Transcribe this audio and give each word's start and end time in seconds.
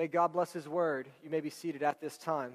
May 0.00 0.06
God 0.06 0.32
bless 0.32 0.50
His 0.50 0.66
word. 0.66 1.08
You 1.22 1.28
may 1.28 1.40
be 1.40 1.50
seated 1.50 1.82
at 1.82 2.00
this 2.00 2.16
time. 2.16 2.54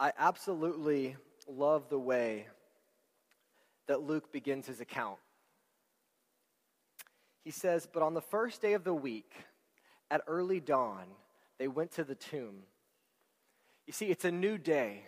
I 0.00 0.10
absolutely 0.18 1.14
love 1.46 1.88
the 1.90 1.98
way 2.00 2.48
that 3.86 4.02
Luke 4.02 4.32
begins 4.32 4.66
his 4.66 4.80
account. 4.80 5.20
He 7.44 7.52
says, 7.52 7.86
But 7.86 8.02
on 8.02 8.14
the 8.14 8.20
first 8.20 8.60
day 8.60 8.72
of 8.72 8.82
the 8.82 8.92
week, 8.92 9.30
at 10.10 10.22
early 10.26 10.58
dawn, 10.58 11.04
they 11.56 11.68
went 11.68 11.92
to 11.92 12.02
the 12.02 12.16
tomb. 12.16 12.64
You 13.86 13.92
see, 13.92 14.06
it's 14.06 14.24
a 14.24 14.32
new 14.32 14.58
day, 14.58 15.04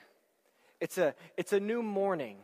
it's 0.81 0.97
a, 0.97 1.17
it's 1.37 1.53
a 1.53 1.59
new 1.59 1.83
morning. 1.83 2.37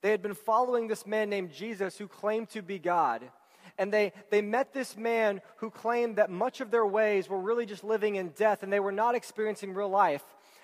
They 0.00 0.10
had 0.10 0.22
been 0.22 0.34
following 0.34 0.88
this 0.88 1.06
man 1.06 1.30
named 1.30 1.52
Jesus 1.52 1.96
who 1.96 2.08
claimed 2.08 2.50
to 2.50 2.62
be 2.62 2.78
God. 2.78 3.22
And 3.78 3.92
they, 3.92 4.12
they 4.30 4.42
met 4.42 4.72
this 4.72 4.96
man 4.96 5.40
who 5.56 5.70
claimed 5.70 6.16
that 6.16 6.30
much 6.30 6.60
of 6.60 6.70
their 6.70 6.86
ways 6.86 7.28
were 7.28 7.40
really 7.40 7.66
just 7.66 7.82
living 7.82 8.16
in 8.16 8.28
death 8.30 8.62
and 8.62 8.72
they 8.72 8.80
were 8.80 8.92
not 8.92 9.14
experiencing 9.14 9.74
real 9.74 9.88
life. 9.88 10.22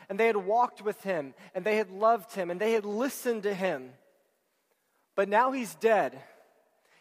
And 0.09 0.19
they 0.19 0.27
had 0.27 0.37
walked 0.37 0.83
with 0.83 1.03
him 1.03 1.35
and 1.55 1.65
they 1.65 1.77
had 1.77 1.91
loved 1.91 2.35
him 2.35 2.51
and 2.51 2.61
they 2.61 2.73
had 2.73 2.85
listened 2.85 3.43
to 3.45 3.55
him. 3.55 3.91
But 5.17 5.29
now 5.29 5.53
he's 5.53 5.75
dead. 5.77 6.21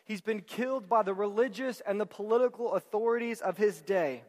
He's 0.05 0.21
been 0.21 0.41
killed 0.41 0.89
by 0.89 1.03
the 1.03 1.13
religious 1.13 1.81
and 1.81 2.01
the 2.01 2.05
political 2.05 2.73
authorities 2.73 3.41
of 3.41 3.57
his 3.57 3.79
day. 3.81 4.23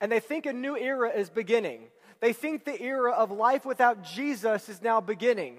And 0.00 0.12
they 0.12 0.20
think 0.20 0.46
a 0.46 0.52
new 0.52 0.76
era 0.76 1.10
is 1.10 1.30
beginning. 1.30 1.88
They 2.20 2.32
think 2.32 2.64
the 2.64 2.80
era 2.80 3.12
of 3.12 3.30
life 3.30 3.64
without 3.64 4.04
Jesus 4.04 4.68
is 4.68 4.80
now 4.80 5.00
beginning. 5.00 5.58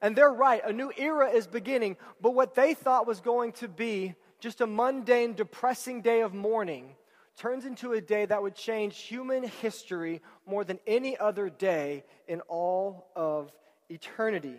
And 0.00 0.16
they're 0.16 0.32
right, 0.32 0.62
a 0.64 0.72
new 0.72 0.92
era 0.96 1.30
is 1.30 1.46
beginning. 1.46 1.96
But 2.20 2.32
what 2.32 2.54
they 2.54 2.74
thought 2.74 3.06
was 3.06 3.20
going 3.20 3.52
to 3.52 3.68
be 3.68 4.14
just 4.40 4.60
a 4.60 4.66
mundane, 4.66 5.34
depressing 5.34 6.02
day 6.02 6.20
of 6.20 6.34
mourning 6.34 6.96
turns 7.36 7.64
into 7.64 7.92
a 7.92 8.00
day 8.00 8.26
that 8.26 8.42
would 8.42 8.54
change 8.54 8.98
human 8.98 9.42
history 9.42 10.20
more 10.46 10.64
than 10.64 10.78
any 10.86 11.16
other 11.18 11.48
day 11.48 12.04
in 12.28 12.40
all 12.42 13.08
of 13.16 13.50
eternity. 13.88 14.56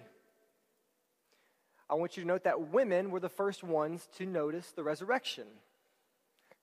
I 1.89 1.95
want 1.95 2.17
you 2.17 2.23
to 2.23 2.27
note 2.27 2.43
that 2.43 2.69
women 2.69 3.11
were 3.11 3.19
the 3.19 3.29
first 3.29 3.63
ones 3.63 4.07
to 4.17 4.25
notice 4.25 4.71
the 4.71 4.83
resurrection. 4.83 5.45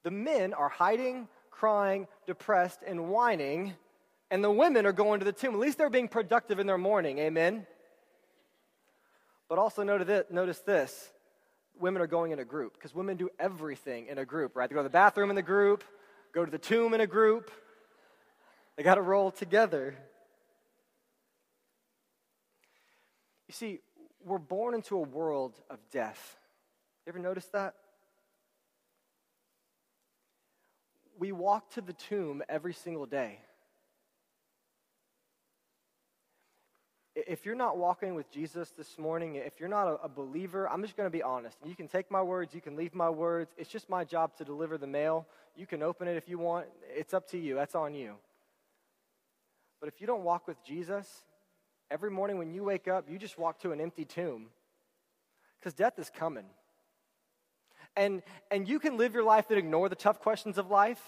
The 0.03 0.11
men 0.11 0.53
are 0.53 0.69
hiding, 0.69 1.29
crying, 1.51 2.09
depressed, 2.27 2.81
and 2.87 3.09
whining, 3.09 3.75
and 4.31 4.43
the 4.43 4.51
women 4.51 4.85
are 4.85 4.93
going 4.93 5.21
to 5.21 5.25
the 5.25 5.33
tomb. 5.33 5.55
At 5.55 5.61
least 5.61 5.79
they're 5.79 5.91
being 5.91 6.09
productive 6.09 6.59
in 6.59 6.67
their 6.67 6.79
mourning. 6.79 7.19
Amen? 7.19 7.67
But 9.53 9.59
also 9.59 9.83
notice 9.83 10.61
this 10.61 11.11
women 11.79 12.01
are 12.01 12.07
going 12.07 12.33
in 12.33 12.39
a 12.39 12.45
group 12.45 12.73
because 12.73 12.95
women 12.95 13.19
do 13.19 13.29
everything 13.39 14.07
in 14.07 14.17
a 14.17 14.25
group, 14.25 14.57
right? 14.57 14.67
They 14.67 14.73
go 14.73 14.81
to 14.81 14.85
the 14.85 14.89
bathroom 14.89 15.29
in 15.29 15.37
the 15.37 15.43
group, 15.43 15.85
go 16.33 16.43
to 16.43 16.51
the 16.51 16.57
tomb 16.57 16.95
in 16.95 17.03
a 17.03 17.07
group. 17.07 17.51
They 18.79 18.83
got 18.83 18.95
to 18.95 19.03
roll 19.03 19.31
together. 19.31 19.95
You 23.47 23.53
see, 23.53 23.81
we're 24.25 24.39
born 24.39 24.73
into 24.73 24.97
a 24.97 25.03
world 25.03 25.53
of 25.69 25.79
death. 25.91 26.39
You 27.05 27.11
ever 27.11 27.19
notice 27.19 27.45
that? 27.53 27.75
We 31.19 31.31
walk 31.33 31.73
to 31.73 31.83
the 31.83 31.93
tomb 31.93 32.43
every 32.49 32.73
single 32.73 33.05
day. 33.05 33.39
If 37.15 37.45
you're 37.45 37.55
not 37.55 37.77
walking 37.77 38.15
with 38.15 38.31
Jesus 38.31 38.71
this 38.71 38.99
morning, 38.99 39.35
if 39.37 39.61
you're 39.61 39.69
not 39.69 39.87
a, 39.87 40.05
a 40.05 40.09
believer, 40.09 40.69
I'm 40.69 40.83
just 40.83 40.97
going 40.97 41.07
to 41.07 41.11
be 41.11 41.23
honest. 41.23 41.59
You 41.65 41.75
can 41.75 41.87
take 41.87 42.11
my 42.11 42.23
words, 42.23 42.55
you 42.55 42.63
can 42.63 42.75
leave 42.75 42.95
my 42.95 43.11
words. 43.11 43.53
It's 43.59 43.69
just 43.71 43.91
my 43.91 44.05
job 44.05 44.35
to 44.39 44.45
deliver 44.45 44.79
the 44.79 44.87
mail. 44.87 45.27
You 45.55 45.67
can 45.67 45.83
open 45.83 46.09
it 46.09 46.17
if 46.17 46.29
you 46.29 46.39
want. 46.39 46.67
It's 46.89 47.13
up 47.13 47.29
to 47.31 47.39
you. 47.39 47.55
That's 47.55 47.75
on 47.75 47.95
you. 47.95 48.15
But 49.81 49.89
if 49.89 50.01
you 50.01 50.07
don't 50.07 50.23
walk 50.23 50.49
with 50.49 50.63
Jesus, 50.65 51.07
Every 51.93 52.11
morning 52.11 52.39
when 52.39 52.51
you 52.51 52.65
wake 52.65 52.89
up, 52.89 53.11
you 53.11 53.19
just 53.19 53.37
walk 53.37 53.61
to 53.61 53.73
an 53.73 53.79
empty 53.79 54.07
tomb 54.07 54.47
because 55.59 55.75
death 55.75 55.99
is 55.99 56.09
coming. 56.09 56.47
And, 57.95 58.23
and 58.51 58.67
you 58.67 58.79
can 58.79 58.97
live 58.97 59.13
your 59.13 59.25
life 59.25 59.51
and 59.51 59.59
ignore 59.59 59.91
the 59.91 59.95
tough 59.95 60.19
questions 60.19 60.57
of 60.57 60.71
life. 60.71 61.03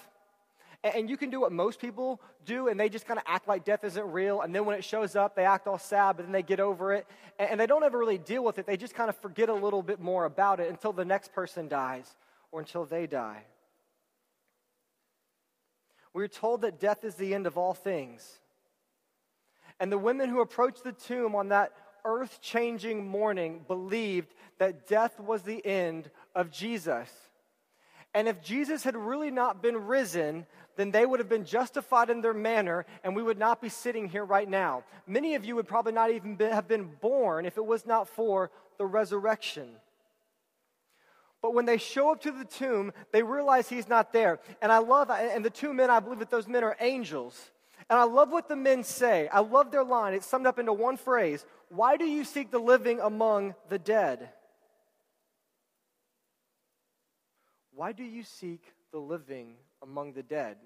And 0.84 1.09
you 1.09 1.17
can 1.17 1.31
do 1.31 1.41
what 1.41 1.50
most 1.50 1.81
people 1.81 2.21
do, 2.45 2.69
and 2.69 2.78
they 2.78 2.91
just 2.91 3.06
kind 3.06 3.19
of 3.19 3.25
act 3.27 3.49
like 3.49 3.65
death 3.65 3.84
isn't 3.84 4.12
real. 4.12 4.43
And 4.43 4.55
then 4.55 4.67
when 4.67 4.77
it 4.77 4.84
shows 4.84 5.17
up, 5.17 5.34
they 5.34 5.47
act 5.47 5.67
all 5.67 5.78
sad, 5.78 6.19
but 6.19 6.27
then 6.27 6.33
they 6.33 6.43
get 6.43 6.61
over 6.61 6.93
it. 6.93 7.06
And 7.39 7.59
they 7.59 7.67
don't 7.67 7.83
ever 7.83 7.99
really 7.99 8.19
deal 8.19 8.45
with 8.45 8.59
it. 8.59 8.67
They 8.67 8.77
just 8.77 8.94
kind 8.94 9.09
of 9.09 9.17
forget 9.17 9.49
a 9.49 9.55
little 9.55 9.83
bit 9.83 9.99
more 9.99 10.27
about 10.27 10.61
it 10.61 10.69
until 10.69 10.93
the 10.93 11.06
next 11.06 11.33
person 11.33 11.69
dies 11.69 12.15
or 12.53 12.61
until 12.61 12.84
they 12.84 13.06
die. 13.06 13.44
We're 16.12 16.28
told 16.28 16.61
that 16.61 16.78
death 16.78 17.03
is 17.03 17.15
the 17.15 17.34
end 17.34 17.47
of 17.47 17.56
all 17.56 17.73
things. 17.73 18.41
And 19.81 19.91
the 19.91 19.99
women 19.99 20.28
who 20.28 20.43
approached 20.43 20.84
the 20.84 20.93
tomb 20.93 21.34
on 21.34 21.49
that 21.49 21.73
earth 22.05 22.41
changing 22.43 23.09
morning 23.09 23.65
believed 23.67 24.34
that 24.59 24.87
death 24.87 25.19
was 25.19 25.43
the 25.43 25.65
end 25.65 26.11
of 26.34 26.50
Jesus. 26.50 27.11
And 28.15 28.28
if 28.28 28.41
Jesus 28.41 28.84
had 28.84 28.94
really 28.94 29.33
not 29.33 29.61
been 29.61 29.87
risen, 29.87 30.47
then 30.77 30.91
they 30.91 31.07
would 31.07 31.21
have 31.21 31.29
been 31.29 31.45
justified 31.45 32.11
in 32.11 32.21
their 32.21 32.35
manner, 32.35 32.87
and 33.03 33.15
we 33.15 33.23
would 33.23 33.39
not 33.39 33.61
be 33.61 33.69
sitting 33.69 34.09
here 34.09 34.25
right 34.25 34.49
now. 34.49 34.85
Many 35.07 35.35
of 35.35 35.45
you 35.45 35.57
would 35.57 35.69
probably 35.69 35.93
not 35.93 36.11
even 36.11 36.37
be, 36.37 36.45
have 36.45 36.69
been 36.69 36.91
born 37.01 37.47
if 37.47 37.57
it 37.57 37.65
was 37.65 37.87
not 37.87 38.09
for 38.09 38.51
the 38.79 38.87
resurrection. 38.87 39.69
But 41.41 41.55
when 41.55 41.67
they 41.67 41.77
show 41.77 42.11
up 42.11 42.23
to 42.23 42.33
the 42.33 42.45
tomb, 42.45 42.93
they 43.12 43.23
realize 43.23 43.69
he's 43.69 43.89
not 43.89 44.12
there. 44.12 44.41
And 44.62 44.73
I 44.73 44.79
love, 44.79 45.11
and 45.11 45.45
the 45.45 45.51
two 45.51 45.75
men, 45.75 45.91
I 45.91 46.01
believe 46.01 46.21
that 46.21 46.31
those 46.31 46.49
men 46.49 46.65
are 46.65 46.77
angels. 46.81 47.51
And 47.91 47.99
I 47.99 48.05
love 48.05 48.31
what 48.31 48.49
the 48.49 48.56
men 48.56 48.83
say. 48.83 49.29
I 49.29 49.41
love 49.41 49.71
their 49.71 49.85
line. 49.85 50.15
It's 50.15 50.27
summed 50.27 50.47
up 50.47 50.59
into 50.59 50.73
one 50.73 50.97
phrase 50.97 51.45
Why 51.69 51.97
do 51.97 52.06
you 52.06 52.25
seek 52.25 52.51
the 52.51 52.59
living 52.59 53.01
among 53.01 53.55
the 53.69 53.79
dead? 53.79 54.31
Why 57.75 57.93
do 57.93 58.05
you 58.05 58.23
seek 58.23 58.62
the 58.93 58.99
living 58.99 59.56
among 59.84 60.15
the 60.15 60.22
dead? 60.22 60.56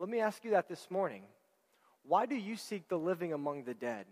Let 0.00 0.08
me 0.08 0.18
ask 0.18 0.44
you 0.44 0.50
that 0.50 0.68
this 0.68 0.90
morning. 0.90 1.22
Why 2.02 2.26
do 2.26 2.34
you 2.34 2.56
seek 2.56 2.88
the 2.88 2.98
living 2.98 3.32
among 3.32 3.62
the 3.62 3.74
dead? 3.74 4.06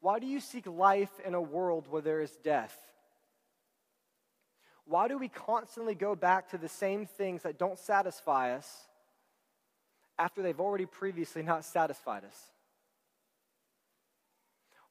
Why 0.00 0.18
do 0.18 0.26
you 0.26 0.40
seek 0.40 0.66
life 0.66 1.10
in 1.26 1.34
a 1.34 1.42
world 1.42 1.86
where 1.90 2.00
there 2.00 2.22
is 2.22 2.34
death? 2.42 2.74
Why 4.86 5.08
do 5.08 5.18
we 5.18 5.28
constantly 5.28 5.94
go 5.94 6.16
back 6.16 6.50
to 6.50 6.58
the 6.58 6.68
same 6.68 7.04
things 7.04 7.42
that 7.42 7.58
don't 7.58 7.78
satisfy 7.78 8.54
us 8.54 8.68
after 10.18 10.42
they've 10.42 10.58
already 10.58 10.86
previously 10.86 11.42
not 11.42 11.64
satisfied 11.64 12.24
us? 12.24 12.36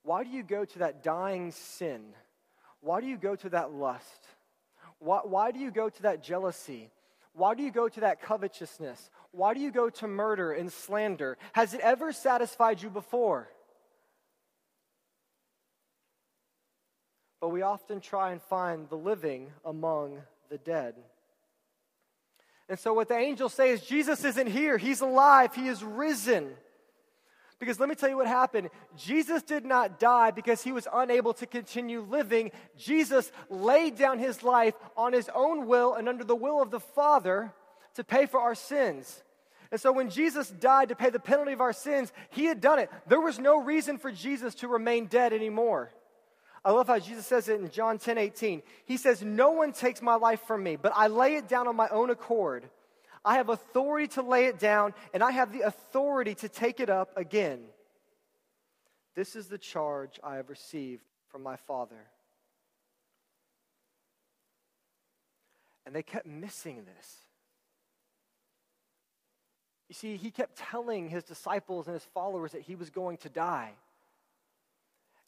Why 0.04 0.24
do 0.24 0.30
you 0.30 0.44
go 0.44 0.64
to 0.64 0.80
that 0.80 1.04
dying 1.04 1.52
sin? 1.52 2.02
Why 2.82 3.02
do 3.02 3.08
you 3.08 3.18
go 3.18 3.36
to 3.36 3.50
that 3.50 3.74
lust? 3.74 4.28
Why, 5.00 5.20
why 5.24 5.52
do 5.52 5.60
you 5.60 5.72
go 5.72 5.90
to 5.90 6.02
that 6.04 6.24
jealousy? 6.24 6.92
Why 7.34 7.56
do 7.56 7.64
you 7.64 7.72
go 7.72 7.88
to 7.88 8.02
that 8.02 8.22
covetousness? 8.22 9.10
Why 9.32 9.54
do 9.54 9.62
you 9.62 9.72
go 9.72 9.90
to 9.90 10.08
murder 10.08 10.52
and 10.52 10.72
slander? 10.72 11.38
Has 11.54 11.74
it 11.74 11.80
ever 11.82 12.12
satisfied 12.12 12.82
you 12.82 12.90
before? 12.90 13.50
But 17.40 17.50
we 17.50 17.62
often 17.62 18.02
try 18.02 18.32
and 18.32 18.42
find 18.42 18.90
the 18.90 18.98
living 18.98 19.52
among 19.64 20.20
the 20.50 20.58
dead. 20.58 20.96
And 22.68 22.78
so, 22.78 22.94
what 22.94 23.08
the 23.08 23.18
angels 23.18 23.54
say 23.54 23.70
is, 23.70 23.82
Jesus 23.82 24.24
isn't 24.24 24.48
here. 24.48 24.78
He's 24.78 25.02
alive. 25.02 25.56
He 25.56 25.68
is 25.68 25.84
risen. 25.84 26.52
Because 27.60 27.80
let 27.80 27.90
me 27.90 27.96
tell 27.96 28.10
you 28.10 28.16
what 28.16 28.28
happened. 28.28 28.70
Jesus 28.96 29.44
did 29.44 29.66
not 29.66 30.00
die 30.00 30.32
because 30.32 30.64
he 30.64 30.72
was 30.72 30.88
unable 30.94 31.34
to 31.34 31.46
continue 31.46 32.00
living. 32.02 32.52
Jesus 32.78 33.32
laid 33.50 33.98
down 33.98 34.18
his 34.18 34.44
life 34.44 34.76
on 34.96 35.12
his 35.12 35.30
own 35.36 35.68
will 35.68 35.94
and 35.94 36.08
under 36.08 36.24
the 36.24 36.36
will 36.36 36.62
of 36.62 36.72
the 36.72 36.80
Father 36.80 37.54
to 37.96 38.04
pay 38.04 38.26
for 38.26 38.40
our 38.40 38.56
sins. 38.56 39.24
And 39.72 39.80
so 39.80 39.92
when 39.92 40.10
Jesus 40.10 40.50
died 40.50 40.90
to 40.90 40.96
pay 40.96 41.10
the 41.10 41.20
penalty 41.20 41.52
of 41.52 41.62
our 41.62 41.74
sins, 41.74 42.14
he 42.30 42.46
had 42.46 42.62
done 42.62 42.80
it. 42.80 42.90
There 43.08 43.22
was 43.22 43.38
no 43.38 43.62
reason 43.62 43.98
for 43.98 44.12
Jesus 44.12 44.56
to 44.56 44.68
remain 44.68 45.08
dead 45.08 45.34
anymore. 45.34 45.92
I 46.64 46.72
love 46.72 46.88
how 46.88 47.00
Jesus 47.00 47.26
says 47.26 47.50
it 47.50 47.60
in 47.60 47.70
John 47.70 47.98
10 47.98 48.18
18. 48.18 48.62
He 48.86 48.98
says, 48.98 49.22
No 49.22 49.52
one 49.52 49.74
takes 49.74 50.02
my 50.02 50.16
life 50.16 50.42
from 50.48 50.64
me, 50.64 50.76
but 50.76 50.94
I 50.96 51.08
lay 51.08 51.36
it 51.36 51.48
down 51.48 51.68
on 51.68 51.76
my 51.76 51.88
own 51.90 52.10
accord. 52.10 52.70
I 53.24 53.36
have 53.36 53.50
authority 53.50 54.08
to 54.10 54.22
lay 54.22 54.46
it 54.46 54.60
down, 54.60 54.94
and 55.14 55.22
I 55.22 55.32
have 55.32 55.52
the 55.52 55.62
authority 55.62 56.36
to 56.36 56.50
take 56.50 56.80
it 56.80 56.90
up 56.90 57.18
again. 57.18 57.62
This 59.16 59.36
is 59.36 59.48
the 59.48 59.58
charge 59.58 60.20
I 60.24 60.36
have 60.36 60.50
received 60.50 61.04
from 61.28 61.44
my 61.44 61.56
Father. 61.56 62.08
And 65.86 65.96
they 65.96 66.04
kept 66.04 66.26
missing 66.26 66.86
this. 66.86 67.18
You 69.90 69.96
see, 69.96 70.18
he 70.18 70.30
kept 70.30 70.56
telling 70.56 71.10
his 71.10 71.24
disciples 71.24 71.88
and 71.88 71.96
his 71.96 72.06
followers 72.14 72.52
that 72.52 72.62
he 72.62 72.76
was 72.76 72.92
going 72.92 73.18
to 73.18 73.30
die. 73.30 73.74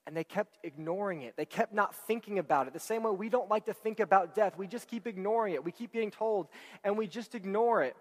And 0.08 0.18
they 0.18 0.24
kept 0.24 0.58
ignoring 0.64 1.22
it. 1.22 1.36
They 1.38 1.46
kept 1.46 1.74
not 1.74 1.96
thinking 2.08 2.40
about 2.40 2.68
it. 2.68 2.74
The 2.74 2.80
same 2.80 3.04
way 3.04 3.12
we 3.12 3.30
don't 3.30 3.50
like 3.50 3.66
to 3.66 3.74
think 3.74 4.00
about 4.00 4.34
death. 4.34 4.58
We 4.58 4.68
just 4.68 4.88
keep 4.88 5.06
ignoring 5.06 5.54
it. 5.54 5.64
We 5.64 5.72
keep 5.72 5.94
getting 5.94 6.12
told, 6.12 6.48
and 6.84 6.98
we 6.98 7.08
just 7.08 7.36
ignore 7.36 7.84
it. 7.84 7.96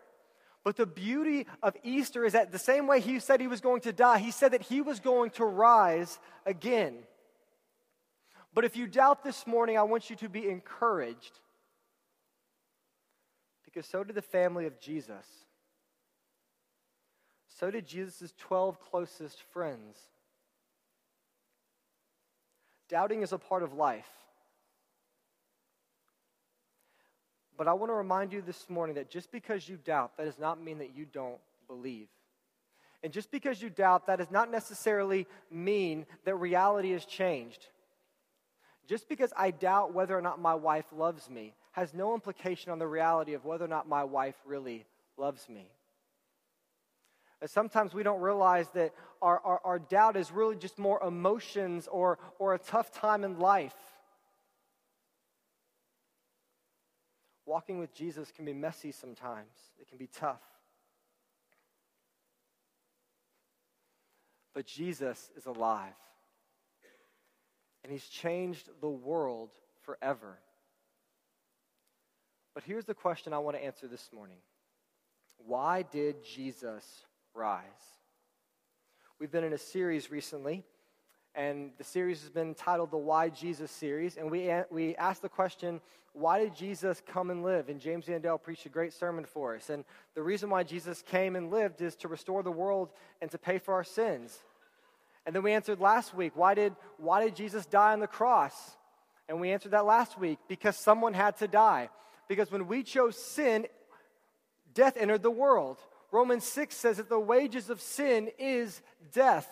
But 0.64 0.76
the 0.76 0.87
beauty 0.87 1.47
of 1.62 1.75
Easter 1.82 2.25
is 2.25 2.35
that 2.35 2.52
the 2.52 2.58
same 2.58 2.87
way 2.87 3.00
he 3.00 3.19
said 3.19 3.41
he 3.41 3.47
was 3.47 3.61
going 3.61 3.81
to 3.82 3.93
die, 3.93 4.19
he 4.19 4.31
said 4.31 4.52
that 4.52 4.62
he 4.62 4.81
was 4.81 5.00
going 5.00 5.31
to 5.32 5.44
rise 5.44 6.19
again. 6.44 6.99
But 8.53 8.64
if 8.64 8.76
you 8.76 8.87
doubt 8.87 9.23
this 9.23 9.46
morning, 9.46 9.79
I 9.79 9.82
want 9.85 10.11
you 10.11 10.17
to 10.17 10.29
be 10.29 10.49
encouraged. 10.49 11.38
Because 13.64 13.87
so 13.87 14.03
did 14.05 14.17
the 14.17 14.23
family 14.23 14.67
of 14.67 14.81
Jesus. 14.81 15.25
So 17.49 17.70
did 17.70 17.87
Jesus' 17.87 18.35
12 18.38 18.81
closest 18.81 19.43
friends. 19.53 19.99
Doubting 22.90 23.22
is 23.22 23.32
a 23.32 23.38
part 23.38 23.62
of 23.62 23.72
life. 23.72 24.08
But 27.56 27.69
I 27.69 27.72
want 27.75 27.90
to 27.90 27.94
remind 27.94 28.32
you 28.32 28.42
this 28.42 28.69
morning 28.69 28.96
that 28.96 29.08
just 29.08 29.31
because 29.31 29.69
you 29.69 29.76
doubt, 29.76 30.16
that 30.16 30.25
does 30.25 30.38
not 30.38 30.62
mean 30.62 30.78
that 30.78 30.96
you 30.96 31.06
don't 31.06 31.38
believe. 31.69 32.08
And 33.04 33.12
just 33.12 33.31
because 33.31 33.62
you 33.62 33.70
doubt, 33.70 34.08
that 34.08 34.16
does 34.16 34.31
not 34.31 34.50
necessarily 34.50 35.26
mean 35.50 36.04
that 36.25 36.34
reality 36.34 36.90
has 36.92 37.04
changed. 37.04 37.69
Just 38.88 39.08
because 39.08 39.32
I 39.36 39.52
doubt 39.52 39.94
whether 39.94 40.19
or 40.19 40.22
not 40.22 40.40
my 40.40 40.54
wife 40.54 40.86
loves 40.93 41.31
me 41.31 41.54
has 41.72 41.94
no 41.94 42.14
implication 42.14 42.72
on 42.72 42.81
the 42.81 42.86
reality 42.88 43.34
of 43.34 43.44
whether 43.44 43.64
or 43.64 43.69
not 43.69 43.88
my 43.88 44.02
wife 44.02 44.34
really 44.44 44.84
loves 45.16 45.48
me. 45.48 45.70
Sometimes 47.46 47.94
we 47.94 48.02
don't 48.02 48.20
realize 48.20 48.69
that 48.70 48.92
our, 49.22 49.40
our, 49.40 49.60
our 49.64 49.78
doubt 49.78 50.16
is 50.16 50.31
really 50.31 50.56
just 50.56 50.78
more 50.78 51.02
emotions 51.02 51.88
or, 51.90 52.19
or 52.38 52.54
a 52.54 52.58
tough 52.58 52.92
time 52.92 53.25
in 53.25 53.38
life. 53.38 53.75
Walking 57.46 57.78
with 57.78 57.94
Jesus 57.94 58.31
can 58.31 58.44
be 58.44 58.52
messy 58.52 58.92
sometimes, 58.92 59.48
it 59.81 59.88
can 59.88 59.96
be 59.96 60.06
tough. 60.06 60.42
But 64.52 64.66
Jesus 64.66 65.31
is 65.36 65.46
alive 65.46 65.94
and 67.82 67.93
he's 67.93 68.06
changed 68.06 68.69
the 68.81 68.88
world 68.88 69.50
forever. 69.82 70.38
But 72.54 72.64
here's 72.64 72.84
the 72.84 72.94
question 72.94 73.32
I 73.32 73.38
want 73.38 73.56
to 73.56 73.64
answer 73.64 73.86
this 73.86 74.10
morning 74.12 74.38
Why 75.38 75.82
did 75.82 76.22
Jesus 76.22 77.06
rise? 77.35 77.65
We've 79.19 79.31
been 79.31 79.44
in 79.44 79.53
a 79.53 79.59
series 79.59 80.11
recently, 80.11 80.65
and 81.35 81.73
the 81.79 81.85
series 81.85 82.23
has 82.23 82.31
been 82.31 82.55
titled 82.55 82.91
the 82.91 82.97
Why 82.97 83.29
Jesus 83.29 83.71
series. 83.71 84.17
And 84.17 84.31
we, 84.31 84.50
we 84.71 84.97
asked 84.97 85.23
the 85.23 85.29
question, 85.29 85.81
why 86.12 86.41
did 86.41 86.56
Jesus 86.56 87.00
come 87.06 87.31
and 87.31 87.44
live? 87.44 87.69
And 87.69 87.81
James 87.81 88.06
Yandell 88.06 88.43
preached 88.43 88.67
a 88.67 88.71
great 88.71 88.93
sermon 88.93 89.25
for 89.25 89.55
us. 89.55 89.71
And 89.71 89.85
the 90.15 90.23
reason 90.23 90.50
why 90.50 90.65
Jesus 90.65 91.03
came 91.03 91.37
and 91.37 91.50
lived 91.50 91.81
is 91.82 91.94
to 91.97 92.09
restore 92.09 92.43
the 92.43 92.50
world 92.50 92.91
and 93.21 93.31
to 93.31 93.38
pay 93.38 93.59
for 93.59 93.75
our 93.75 93.85
sins. 93.85 94.37
And 95.25 95.37
then 95.37 95.43
we 95.43 95.53
answered 95.53 95.79
last 95.79 96.15
week, 96.15 96.32
why 96.35 96.55
did, 96.55 96.75
why 96.97 97.23
did 97.23 97.37
Jesus 97.37 97.67
die 97.67 97.93
on 97.93 98.00
the 98.00 98.06
cross? 98.06 98.55
And 99.29 99.41
we 99.41 99.53
answered 99.53 99.73
that 99.73 99.85
last 99.85 100.19
week, 100.19 100.38
because 100.49 100.77
someone 100.77 101.15
had 101.15 101.37
to 101.37 101.47
die. 101.47 101.91
Because 102.27 102.50
when 102.50 102.67
we 102.67 102.82
chose 102.82 103.17
sin, 103.17 103.67
death 104.75 104.97
entered 104.97 105.23
the 105.23 105.31
world. 105.31 105.79
Romans 106.12 106.44
6 106.44 106.74
says 106.74 106.96
that 106.96 107.08
the 107.08 107.20
wages 107.20 107.70
of 107.70 107.80
sin 107.80 108.30
is 108.38 108.82
death. 109.12 109.48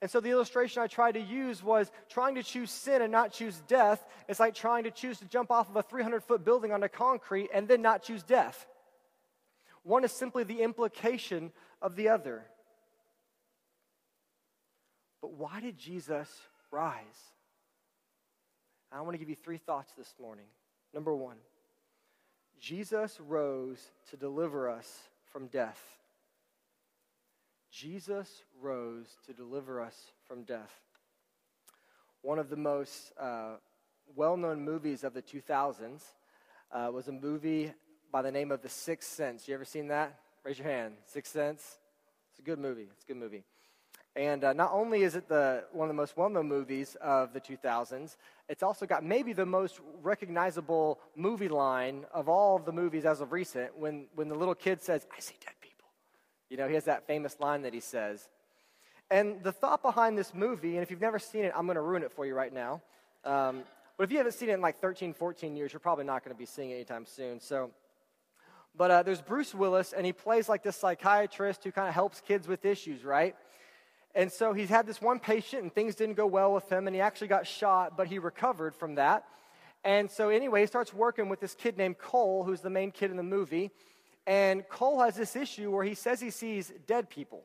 And 0.00 0.10
so 0.10 0.20
the 0.20 0.30
illustration 0.30 0.82
I 0.82 0.86
tried 0.86 1.12
to 1.12 1.20
use 1.20 1.62
was 1.62 1.90
trying 2.08 2.34
to 2.34 2.42
choose 2.42 2.70
sin 2.70 3.02
and 3.02 3.10
not 3.10 3.32
choose 3.32 3.60
death. 3.66 4.06
It's 4.28 4.38
like 4.38 4.54
trying 4.54 4.84
to 4.84 4.90
choose 4.90 5.18
to 5.18 5.24
jump 5.24 5.50
off 5.50 5.70
of 5.70 5.76
a 5.76 5.82
300 5.82 6.22
foot 6.22 6.44
building 6.44 6.72
onto 6.72 6.88
concrete 6.88 7.48
and 7.52 7.66
then 7.66 7.82
not 7.82 8.02
choose 8.02 8.22
death. 8.22 8.66
One 9.82 10.04
is 10.04 10.12
simply 10.12 10.44
the 10.44 10.62
implication 10.62 11.52
of 11.80 11.96
the 11.96 12.08
other. 12.10 12.44
But 15.22 15.32
why 15.32 15.60
did 15.60 15.78
Jesus 15.78 16.28
rise? 16.70 17.02
I 18.92 19.00
want 19.00 19.14
to 19.14 19.18
give 19.18 19.28
you 19.28 19.36
three 19.36 19.58
thoughts 19.58 19.92
this 19.96 20.14
morning. 20.20 20.46
Number 20.94 21.14
one, 21.14 21.36
Jesus 22.60 23.18
rose 23.20 23.90
to 24.10 24.16
deliver 24.16 24.70
us 24.70 24.90
from 25.36 25.48
death. 25.48 25.98
Jesus 27.70 28.42
rose 28.58 29.18
to 29.26 29.34
deliver 29.34 29.82
us 29.82 29.94
from 30.26 30.44
death. 30.44 30.72
One 32.22 32.38
of 32.38 32.48
the 32.48 32.56
most 32.56 33.12
uh, 33.20 33.56
well 34.14 34.38
known 34.38 34.64
movies 34.64 35.04
of 35.04 35.12
the 35.12 35.20
2000s 35.20 36.04
uh, 36.72 36.90
was 36.90 37.08
a 37.08 37.12
movie 37.12 37.70
by 38.10 38.22
the 38.22 38.32
name 38.32 38.50
of 38.50 38.62
The 38.62 38.70
Sixth 38.70 39.12
Sense. 39.12 39.46
You 39.46 39.52
ever 39.52 39.66
seen 39.66 39.88
that? 39.88 40.18
Raise 40.42 40.58
your 40.58 40.68
hand. 40.68 40.94
Sixth 41.04 41.34
Sense? 41.34 41.80
It's 42.30 42.38
a 42.38 42.42
good 42.42 42.58
movie. 42.58 42.88
It's 42.94 43.04
a 43.04 43.06
good 43.06 43.18
movie. 43.18 43.44
And 44.16 44.44
uh, 44.44 44.54
not 44.54 44.72
only 44.72 45.02
is 45.02 45.14
it 45.14 45.28
the, 45.28 45.64
one 45.72 45.88
of 45.88 45.94
the 45.94 46.00
most 46.00 46.16
well 46.16 46.30
known 46.30 46.48
movies 46.48 46.96
of 47.02 47.34
the 47.34 47.40
2000s, 47.40 48.16
it's 48.48 48.62
also 48.62 48.86
got 48.86 49.04
maybe 49.04 49.34
the 49.34 49.44
most 49.44 49.78
recognizable 50.02 50.98
movie 51.14 51.48
line 51.48 52.06
of 52.14 52.26
all 52.26 52.56
of 52.56 52.64
the 52.64 52.72
movies 52.72 53.04
as 53.04 53.20
of 53.20 53.32
recent 53.32 53.76
when, 53.78 54.06
when 54.14 54.28
the 54.28 54.34
little 54.34 54.54
kid 54.54 54.82
says, 54.82 55.06
I 55.14 55.20
see 55.20 55.34
dead 55.44 55.52
people. 55.60 55.86
You 56.48 56.56
know, 56.56 56.66
he 56.66 56.74
has 56.74 56.84
that 56.84 57.06
famous 57.06 57.38
line 57.40 57.62
that 57.62 57.74
he 57.74 57.80
says. 57.80 58.26
And 59.10 59.42
the 59.42 59.52
thought 59.52 59.82
behind 59.82 60.16
this 60.16 60.32
movie, 60.32 60.74
and 60.76 60.82
if 60.82 60.90
you've 60.90 61.00
never 61.00 61.18
seen 61.18 61.44
it, 61.44 61.52
I'm 61.54 61.66
going 61.66 61.76
to 61.76 61.82
ruin 61.82 62.02
it 62.02 62.10
for 62.10 62.24
you 62.24 62.34
right 62.34 62.52
now. 62.52 62.80
Um, 63.22 63.64
but 63.98 64.04
if 64.04 64.10
you 64.10 64.16
haven't 64.16 64.32
seen 64.32 64.48
it 64.48 64.54
in 64.54 64.62
like 64.62 64.80
13, 64.80 65.12
14 65.12 65.56
years, 65.56 65.72
you're 65.74 65.80
probably 65.80 66.04
not 66.04 66.24
going 66.24 66.34
to 66.34 66.38
be 66.38 66.46
seeing 66.46 66.70
it 66.70 66.74
anytime 66.74 67.04
soon. 67.04 67.38
So, 67.38 67.70
but 68.74 68.90
uh, 68.90 69.02
there's 69.02 69.20
Bruce 69.20 69.54
Willis, 69.54 69.92
and 69.92 70.06
he 70.06 70.12
plays 70.12 70.48
like 70.48 70.62
this 70.62 70.76
psychiatrist 70.76 71.64
who 71.64 71.70
kind 71.70 71.88
of 71.88 71.94
helps 71.94 72.20
kids 72.20 72.48
with 72.48 72.64
issues, 72.64 73.04
right? 73.04 73.36
And 74.16 74.32
so 74.32 74.54
he's 74.54 74.70
had 74.70 74.86
this 74.86 75.00
one 75.00 75.20
patient, 75.20 75.62
and 75.62 75.72
things 75.72 75.94
didn't 75.94 76.14
go 76.14 76.26
well 76.26 76.54
with 76.54 76.72
him, 76.72 76.86
and 76.86 76.96
he 76.96 77.02
actually 77.02 77.28
got 77.28 77.46
shot, 77.46 77.98
but 77.98 78.06
he 78.06 78.18
recovered 78.18 78.74
from 78.74 78.94
that. 78.94 79.24
And 79.84 80.10
so, 80.10 80.30
anyway, 80.30 80.62
he 80.62 80.66
starts 80.66 80.94
working 80.94 81.28
with 81.28 81.38
this 81.38 81.54
kid 81.54 81.76
named 81.76 81.98
Cole, 81.98 82.42
who's 82.42 82.62
the 82.62 82.70
main 82.70 82.90
kid 82.90 83.10
in 83.10 83.18
the 83.18 83.22
movie. 83.22 83.70
And 84.26 84.66
Cole 84.70 85.00
has 85.02 85.16
this 85.16 85.36
issue 85.36 85.70
where 85.70 85.84
he 85.84 85.94
says 85.94 86.18
he 86.18 86.30
sees 86.30 86.72
dead 86.86 87.10
people. 87.10 87.44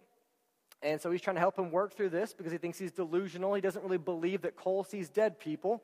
And 0.81 1.00
so 1.00 1.12
he's 1.12 1.21
trying 1.21 1.35
to 1.35 1.41
help 1.41 1.59
him 1.59 1.71
work 1.71 1.94
through 1.94 2.09
this 2.09 2.33
because 2.33 2.53
he 2.53 2.57
thinks 2.57 2.79
he's 2.79 2.94
delusional. 2.94 3.53
He 3.53 3.62
doesn't 3.62 3.83
really 3.83 3.97
believe 3.97 4.41
that 4.44 4.56
Cole 4.56 4.85
sees 4.85 5.09
dead 5.09 5.39
people. 5.39 5.83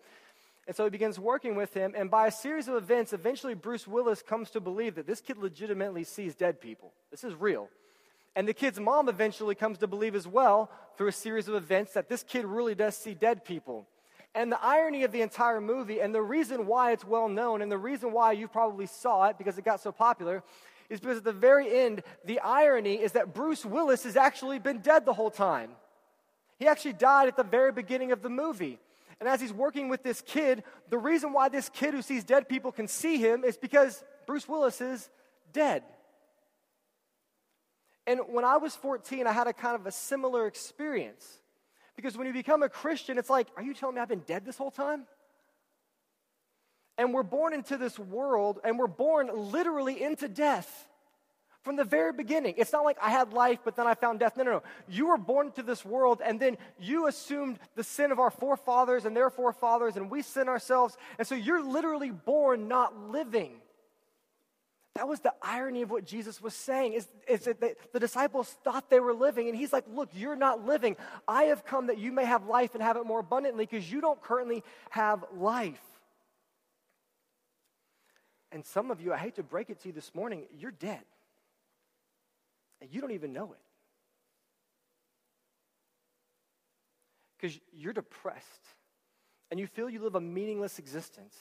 And 0.67 0.75
so 0.75 0.85
he 0.85 0.89
begins 0.89 1.19
working 1.19 1.55
with 1.55 1.73
him. 1.73 1.93
And 1.95 2.09
by 2.09 2.27
a 2.27 2.31
series 2.31 2.69
of 2.69 2.75
events, 2.75 3.11
eventually 3.11 3.53
Bruce 3.53 3.87
Willis 3.87 4.21
comes 4.21 4.49
to 4.51 4.61
believe 4.61 4.95
that 4.95 5.05
this 5.05 5.19
kid 5.19 5.37
legitimately 5.37 6.05
sees 6.05 6.33
dead 6.33 6.61
people. 6.61 6.93
This 7.11 7.25
is 7.25 7.35
real. 7.35 7.69
And 8.37 8.47
the 8.47 8.53
kid's 8.53 8.79
mom 8.79 9.09
eventually 9.09 9.55
comes 9.55 9.79
to 9.79 9.87
believe 9.87 10.13
as 10.13 10.27
well 10.27 10.69
through 10.95 11.07
a 11.07 11.11
series 11.11 11.47
of 11.47 11.55
events 11.55 11.93
that 11.93 12.07
this 12.07 12.21
kid 12.21 12.45
really 12.45 12.75
does 12.75 12.95
see 12.95 13.15
dead 13.15 13.43
people. 13.43 13.87
And 14.35 14.51
the 14.51 14.63
irony 14.63 15.03
of 15.03 15.11
the 15.11 15.23
entire 15.23 15.59
movie, 15.59 16.01
and 16.01 16.13
the 16.13 16.21
reason 16.21 16.67
why 16.67 16.91
it's 16.91 17.03
well 17.03 17.29
known, 17.29 17.63
and 17.63 17.71
the 17.71 17.79
reason 17.79 18.11
why 18.11 18.33
you 18.33 18.47
probably 18.47 18.85
saw 18.85 19.25
it 19.25 19.39
because 19.39 19.57
it 19.57 19.65
got 19.65 19.81
so 19.81 19.91
popular, 19.91 20.43
is 20.87 20.99
because 20.99 21.17
at 21.17 21.23
the 21.23 21.33
very 21.33 21.79
end, 21.79 22.03
the 22.25 22.39
irony 22.41 23.01
is 23.01 23.13
that 23.13 23.33
Bruce 23.33 23.65
Willis 23.65 24.03
has 24.03 24.15
actually 24.15 24.59
been 24.59 24.81
dead 24.81 25.03
the 25.03 25.13
whole 25.13 25.31
time. 25.31 25.71
He 26.59 26.67
actually 26.67 26.93
died 26.93 27.27
at 27.27 27.37
the 27.37 27.43
very 27.43 27.71
beginning 27.71 28.11
of 28.11 28.21
the 28.21 28.29
movie. 28.29 28.77
And 29.19 29.27
as 29.27 29.41
he's 29.41 29.51
working 29.51 29.89
with 29.89 30.03
this 30.03 30.21
kid, 30.21 30.63
the 30.91 30.99
reason 30.99 31.33
why 31.33 31.49
this 31.49 31.69
kid 31.69 31.95
who 31.95 32.03
sees 32.03 32.23
dead 32.23 32.47
people 32.47 32.71
can 32.71 32.87
see 32.87 33.17
him 33.17 33.43
is 33.43 33.57
because 33.57 34.03
Bruce 34.27 34.47
Willis 34.47 34.79
is 34.79 35.09
dead. 35.53 35.81
And 38.07 38.21
when 38.29 38.45
I 38.45 38.57
was 38.57 38.73
14, 38.75 39.27
I 39.27 39.33
had 39.33 39.47
a 39.47 39.53
kind 39.53 39.75
of 39.75 39.85
a 39.85 39.91
similar 39.91 40.47
experience. 40.47 41.27
Because 41.97 42.17
when 42.17 42.25
you 42.25 42.33
become 42.33 42.63
a 42.63 42.69
Christian, 42.69 43.17
it's 43.17 43.29
like, 43.29 43.47
are 43.57 43.63
you 43.63 43.73
telling 43.73 43.95
me 43.95 44.01
I've 44.01 44.07
been 44.07 44.19
dead 44.19 44.45
this 44.45 44.57
whole 44.57 44.71
time? 44.71 45.05
And 46.97 47.13
we're 47.13 47.23
born 47.23 47.53
into 47.53 47.77
this 47.77 47.99
world, 47.99 48.59
and 48.63 48.79
we're 48.79 48.87
born 48.87 49.29
literally 49.33 50.01
into 50.01 50.27
death 50.27 50.87
from 51.63 51.75
the 51.75 51.83
very 51.83 52.13
beginning. 52.13 52.55
It's 52.57 52.71
not 52.71 52.85
like 52.85 52.97
I 53.01 53.09
had 53.09 53.33
life, 53.33 53.59
but 53.65 53.75
then 53.75 53.87
I 53.87 53.93
found 53.93 54.19
death. 54.19 54.37
No, 54.37 54.43
no, 54.43 54.51
no. 54.51 54.63
You 54.87 55.07
were 55.07 55.17
born 55.17 55.47
into 55.47 55.63
this 55.63 55.83
world, 55.83 56.21
and 56.23 56.39
then 56.39 56.57
you 56.79 57.07
assumed 57.07 57.59
the 57.75 57.83
sin 57.83 58.11
of 58.13 58.19
our 58.19 58.31
forefathers 58.31 59.03
and 59.03 59.15
their 59.15 59.29
forefathers, 59.29 59.97
and 59.97 60.09
we 60.09 60.21
sin 60.21 60.47
ourselves. 60.47 60.95
And 61.19 61.27
so 61.27 61.35
you're 61.35 61.61
literally 61.61 62.09
born 62.09 62.69
not 62.69 62.97
living. 63.09 63.51
That 64.97 65.07
was 65.07 65.21
the 65.21 65.33
irony 65.41 65.81
of 65.83 65.89
what 65.89 66.05
Jesus 66.05 66.41
was 66.41 66.53
saying 66.53 66.93
is, 66.93 67.07
is 67.27 67.45
that 67.45 67.61
the, 67.61 67.75
the 67.93 67.99
disciples 67.99 68.49
thought 68.63 68.89
they 68.89 68.99
were 68.99 69.13
living. 69.13 69.47
And 69.47 69.55
he's 69.55 69.71
like, 69.71 69.85
look, 69.93 70.09
you're 70.13 70.35
not 70.35 70.65
living. 70.65 70.97
I 71.27 71.43
have 71.45 71.65
come 71.65 71.87
that 71.87 71.97
you 71.97 72.11
may 72.11 72.25
have 72.25 72.47
life 72.47 72.73
and 72.73 72.83
have 72.83 72.97
it 72.97 73.05
more 73.05 73.19
abundantly 73.19 73.65
because 73.65 73.89
you 73.91 74.01
don't 74.01 74.21
currently 74.21 74.63
have 74.89 75.23
life. 75.33 75.81
And 78.51 78.65
some 78.65 78.91
of 78.91 78.99
you, 78.99 79.13
I 79.13 79.17
hate 79.17 79.35
to 79.35 79.43
break 79.43 79.69
it 79.69 79.81
to 79.81 79.87
you 79.87 79.93
this 79.93 80.13
morning, 80.13 80.43
you're 80.57 80.71
dead. 80.71 81.03
And 82.81 82.93
you 82.93 82.99
don't 82.99 83.11
even 83.11 83.33
know 83.33 83.53
it. 83.53 83.59
because 87.37 87.59
you're 87.73 87.93
depressed 87.93 88.45
and 89.51 89.59
you 89.59 89.67
feel 89.67 89.89
you 89.89 90.01
live 90.01 90.15
a 90.15 90.21
meaningless 90.21 90.79
existence 90.79 91.35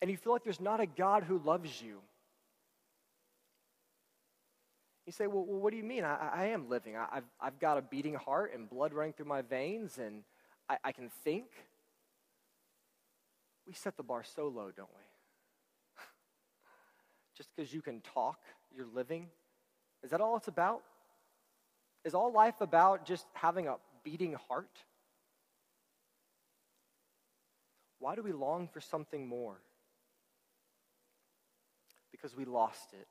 and 0.00 0.10
you 0.10 0.16
feel 0.16 0.32
like 0.32 0.44
there's 0.44 0.60
not 0.60 0.80
a 0.80 0.86
God 0.86 1.24
who 1.24 1.38
loves 1.38 1.82
you. 1.82 2.00
You 5.06 5.12
say, 5.12 5.28
well, 5.28 5.44
well 5.44 5.60
what 5.60 5.70
do 5.70 5.76
you 5.76 5.84
mean? 5.84 6.04
I, 6.04 6.30
I 6.34 6.44
am 6.46 6.68
living. 6.68 6.96
I, 6.96 7.06
have 7.12 7.24
I've 7.40 7.58
got 7.60 7.78
a 7.78 7.82
beating 7.82 8.14
heart 8.14 8.52
and 8.52 8.68
blood 8.68 8.92
running 8.92 9.12
through 9.12 9.26
my 9.26 9.40
veins, 9.42 9.98
and 9.98 10.24
I, 10.68 10.78
I 10.84 10.92
can 10.92 11.10
think. 11.22 11.46
We 13.66 13.72
set 13.72 13.96
the 13.96 14.02
bar 14.02 14.24
so 14.24 14.48
low, 14.48 14.70
don't 14.76 14.90
we? 14.94 15.02
Just 17.36 17.50
because 17.54 17.72
you 17.72 17.82
can 17.82 18.00
talk, 18.00 18.38
you're 18.76 18.86
living. 18.92 19.28
Is 20.02 20.10
that 20.10 20.20
all 20.20 20.36
it's 20.36 20.48
about? 20.48 20.82
Is 22.04 22.14
all 22.14 22.32
life 22.32 22.60
about 22.60 23.04
just 23.04 23.26
having 23.32 23.66
a 23.66 23.76
beating 24.04 24.36
heart? 24.48 24.70
Why 27.98 28.14
do 28.14 28.22
we 28.22 28.30
long 28.30 28.68
for 28.68 28.80
something 28.80 29.26
more? 29.26 29.56
Because 32.12 32.36
we 32.36 32.44
lost 32.44 32.92
it 32.92 33.08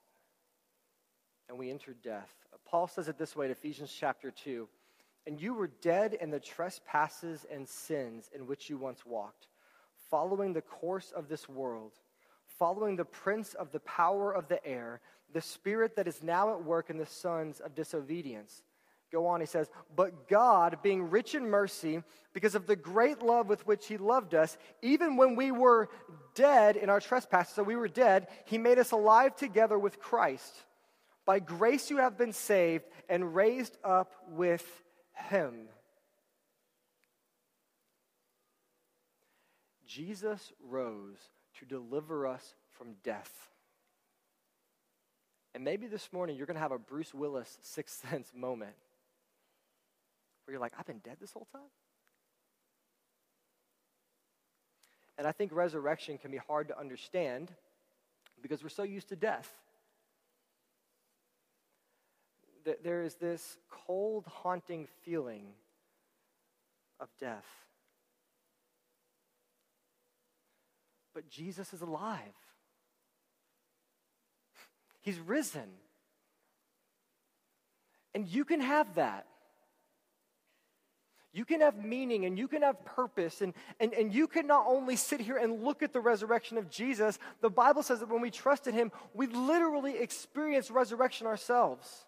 and 1.50 1.58
we 1.58 1.70
entered 1.70 2.02
death. 2.02 2.30
Paul 2.66 2.88
says 2.88 3.08
it 3.08 3.18
this 3.18 3.36
way 3.36 3.46
in 3.46 3.52
Ephesians 3.52 3.94
chapter 3.98 4.32
2 4.32 4.68
And 5.28 5.40
you 5.40 5.54
were 5.54 5.70
dead 5.82 6.16
in 6.16 6.30
the 6.30 6.40
trespasses 6.40 7.46
and 7.52 7.68
sins 7.68 8.30
in 8.34 8.48
which 8.48 8.70
you 8.70 8.78
once 8.78 9.06
walked, 9.06 9.48
following 10.10 10.54
the 10.54 10.62
course 10.62 11.12
of 11.16 11.28
this 11.28 11.48
world, 11.48 11.94
following 12.60 12.96
the 12.96 13.06
prince 13.06 13.54
of 13.54 13.72
the 13.72 13.80
power 13.82 14.34
of 14.34 14.48
the 14.48 14.66
air, 14.66 15.02
the 15.34 15.42
spirit 15.42 15.96
that 15.96 16.08
is 16.08 16.24
now 16.24 16.54
at 16.54 16.64
work 16.64 16.90
in 16.90 16.98
the 16.98 17.06
sons 17.06 17.60
of 17.60 17.76
disobedience 17.76 18.64
Go 19.12 19.28
on, 19.28 19.40
he 19.40 19.46
says, 19.46 19.70
But 19.96 20.28
God, 20.28 20.80
being 20.82 21.10
rich 21.10 21.36
in 21.36 21.50
mercy, 21.50 22.04
because 22.34 22.56
of 22.56 22.68
the 22.68 22.76
great 22.76 23.22
love 23.22 23.48
with 23.48 23.66
which 23.66 23.88
he 23.88 23.96
loved 23.98 24.34
us, 24.34 24.58
even 24.82 25.16
when 25.16 25.38
we 25.38 25.52
were 25.52 25.90
dead 26.34 26.76
in 26.76 26.90
our 26.90 27.00
trespasses, 27.00 27.56
so 27.56 27.64
we 27.64 27.78
were 27.78 27.88
dead, 27.88 28.28
he 28.44 28.58
made 28.58 28.78
us 28.78 28.92
alive 28.92 29.36
together 29.36 29.80
with 29.80 30.02
Christ. 30.02 30.54
By 31.26 31.40
grace 31.40 31.90
you 31.90 31.98
have 31.98 32.18
been 32.18 32.34
saved 32.34 32.86
and 33.10 33.36
raised 33.36 33.78
up 33.84 34.14
with 34.30 34.66
him. 35.14 35.68
Jesus 39.88 40.52
rose 40.64 41.18
to 41.60 41.66
deliver 41.66 42.28
us 42.28 42.54
from 42.78 42.96
death. 43.04 43.32
And 45.56 45.64
maybe 45.64 45.88
this 45.88 46.12
morning 46.12 46.36
you're 46.36 46.46
going 46.46 46.56
to 46.56 46.62
have 46.62 46.74
a 46.74 46.78
Bruce 46.78 47.14
Willis 47.14 47.58
sixth 47.62 48.08
sense 48.10 48.32
moment 48.36 48.76
where 50.44 50.54
you're 50.54 50.62
like, 50.62 50.74
I've 50.78 50.86
been 50.86 51.00
dead 51.00 51.18
this 51.20 51.32
whole 51.32 51.48
time? 51.52 51.62
And 55.18 55.26
I 55.26 55.32
think 55.32 55.54
resurrection 55.54 56.18
can 56.18 56.30
be 56.30 56.38
hard 56.38 56.68
to 56.68 56.80
understand 56.80 57.52
because 58.42 58.62
we're 58.62 58.70
so 58.70 58.84
used 58.84 59.10
to 59.10 59.16
death. 59.16 59.50
That 62.66 62.84
there 62.84 63.04
is 63.04 63.16
this 63.16 63.58
cold, 63.70 64.26
haunting 64.28 64.88
feeling 65.04 65.46
of 67.00 67.10
death. 67.20 67.46
But 71.14 71.30
Jesus 71.30 71.74
is 71.74 71.82
alive. 71.82 72.20
He's 75.02 75.20
risen. 75.20 75.70
And 78.14 78.28
you 78.28 78.44
can 78.44 78.60
have 78.60 78.96
that. 78.96 79.28
You 81.36 81.44
can 81.44 81.60
have 81.60 81.84
meaning 81.84 82.26
and 82.26 82.40
you 82.40 82.48
can 82.48 82.62
have 82.62 82.84
purpose, 82.86 83.42
and, 83.42 83.54
and, 83.82 83.94
and 83.94 84.14
you 84.14 84.26
can 84.26 84.48
not 84.48 84.68
only 84.70 84.96
sit 84.96 85.20
here 85.20 85.36
and 85.36 85.66
look 85.66 85.84
at 85.84 85.92
the 85.92 86.00
resurrection 86.00 86.58
of 86.58 86.70
Jesus, 86.70 87.20
the 87.42 87.50
Bible 87.50 87.84
says 87.84 88.00
that 88.00 88.10
when 88.10 88.22
we 88.22 88.32
trust 88.32 88.68
in 88.68 88.74
Him, 88.74 88.90
we 89.14 89.28
literally 89.28 89.98
experience 89.98 90.72
resurrection 90.72 91.28
ourselves. 91.28 92.06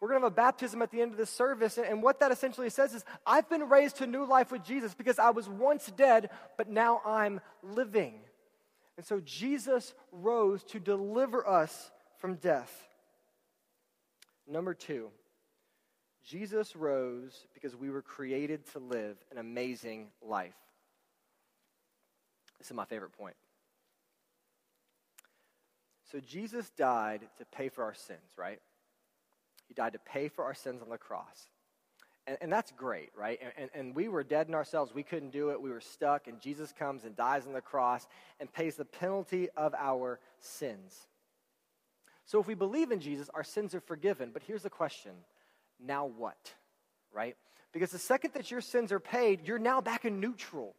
We're 0.00 0.08
going 0.08 0.20
to 0.20 0.26
have 0.26 0.32
a 0.32 0.34
baptism 0.36 0.80
at 0.80 0.90
the 0.90 1.02
end 1.02 1.12
of 1.12 1.18
this 1.18 1.30
service, 1.30 1.76
and, 1.76 1.86
and 1.86 2.02
what 2.02 2.20
that 2.20 2.32
essentially 2.32 2.70
says 2.70 2.94
is 2.94 3.04
I've 3.26 3.48
been 3.50 3.68
raised 3.68 3.96
to 3.96 4.06
new 4.06 4.24
life 4.24 4.50
with 4.50 4.64
Jesus 4.64 4.94
because 4.94 5.18
I 5.18 5.30
was 5.30 5.48
once 5.48 5.92
dead, 5.94 6.30
but 6.56 6.70
now 6.70 7.02
I'm 7.04 7.40
living. 7.62 8.20
And 8.96 9.04
so 9.04 9.20
Jesus 9.20 9.94
rose 10.10 10.62
to 10.64 10.80
deliver 10.80 11.46
us 11.46 11.90
from 12.18 12.36
death. 12.36 12.88
Number 14.46 14.74
two, 14.74 15.10
Jesus 16.24 16.74
rose 16.74 17.46
because 17.54 17.76
we 17.76 17.90
were 17.90 18.02
created 18.02 18.66
to 18.72 18.78
live 18.78 19.16
an 19.30 19.38
amazing 19.38 20.08
life. 20.22 20.54
This 22.58 22.68
is 22.68 22.74
my 22.74 22.84
favorite 22.84 23.12
point. 23.12 23.36
So, 26.12 26.18
Jesus 26.20 26.68
died 26.70 27.20
to 27.38 27.44
pay 27.46 27.68
for 27.68 27.84
our 27.84 27.94
sins, 27.94 28.18
right? 28.36 28.60
He 29.70 29.74
died 29.74 29.92
to 29.92 30.00
pay 30.00 30.26
for 30.26 30.42
our 30.44 30.52
sins 30.52 30.82
on 30.82 30.88
the 30.88 30.98
cross. 30.98 31.46
And, 32.26 32.36
and 32.40 32.52
that's 32.52 32.72
great, 32.72 33.10
right? 33.16 33.38
And, 33.40 33.52
and, 33.56 33.70
and 33.72 33.94
we 33.94 34.08
were 34.08 34.24
dead 34.24 34.48
in 34.48 34.54
ourselves. 34.56 34.92
We 34.92 35.04
couldn't 35.04 35.30
do 35.30 35.50
it. 35.50 35.62
We 35.62 35.70
were 35.70 35.80
stuck. 35.80 36.26
And 36.26 36.40
Jesus 36.40 36.72
comes 36.76 37.04
and 37.04 37.14
dies 37.14 37.46
on 37.46 37.52
the 37.52 37.60
cross 37.60 38.04
and 38.40 38.52
pays 38.52 38.74
the 38.74 38.84
penalty 38.84 39.48
of 39.56 39.72
our 39.74 40.18
sins. 40.40 41.06
So, 42.26 42.40
if 42.40 42.48
we 42.48 42.54
believe 42.54 42.90
in 42.90 42.98
Jesus, 42.98 43.30
our 43.32 43.44
sins 43.44 43.76
are 43.76 43.80
forgiven. 43.80 44.30
But 44.32 44.42
here's 44.42 44.64
the 44.64 44.70
question 44.70 45.12
now 45.78 46.06
what? 46.06 46.52
Right? 47.12 47.36
Because 47.70 47.90
the 47.90 47.98
second 47.98 48.32
that 48.34 48.50
your 48.50 48.60
sins 48.60 48.90
are 48.90 48.98
paid, 48.98 49.46
you're 49.46 49.60
now 49.60 49.80
back 49.80 50.04
in 50.04 50.18
neutral. 50.18 50.74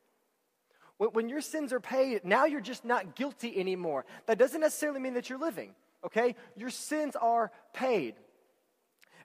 When, 0.98 1.12
when 1.12 1.30
your 1.30 1.40
sins 1.40 1.72
are 1.72 1.80
paid, 1.80 2.26
now 2.26 2.44
you're 2.44 2.60
just 2.60 2.84
not 2.84 3.16
guilty 3.16 3.58
anymore. 3.58 4.06
That 4.26 4.38
doesn't 4.38 4.60
necessarily 4.60 5.00
mean 5.00 5.14
that 5.14 5.30
you're 5.30 5.40
living, 5.40 5.76
okay? 6.06 6.36
Your 6.58 6.72
sins 6.72 7.16
are 7.16 7.54
paid. 7.74 8.16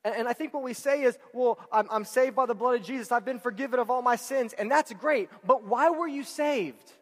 And, 0.05 0.15
and 0.15 0.29
I 0.29 0.33
think 0.33 0.55
what 0.55 0.63
we 0.63 0.75
say 0.75 1.03
is, 1.03 1.19
well, 1.33 1.59
I'm, 1.73 1.87
I'm 1.91 2.05
saved 2.05 2.37
by 2.37 2.47
the 2.47 2.55
blood 2.55 2.81
of 2.81 2.87
Jesus. 2.87 3.13
I've 3.13 3.25
been 3.25 3.39
forgiven 3.39 3.81
of 3.81 3.91
all 3.91 4.03
my 4.03 4.17
sins. 4.17 4.53
And 4.53 4.71
that's 4.71 4.93
great. 4.93 5.29
But 5.45 5.65
why 5.65 5.91
were 5.91 6.09
you 6.09 6.25
saved? 6.25 6.93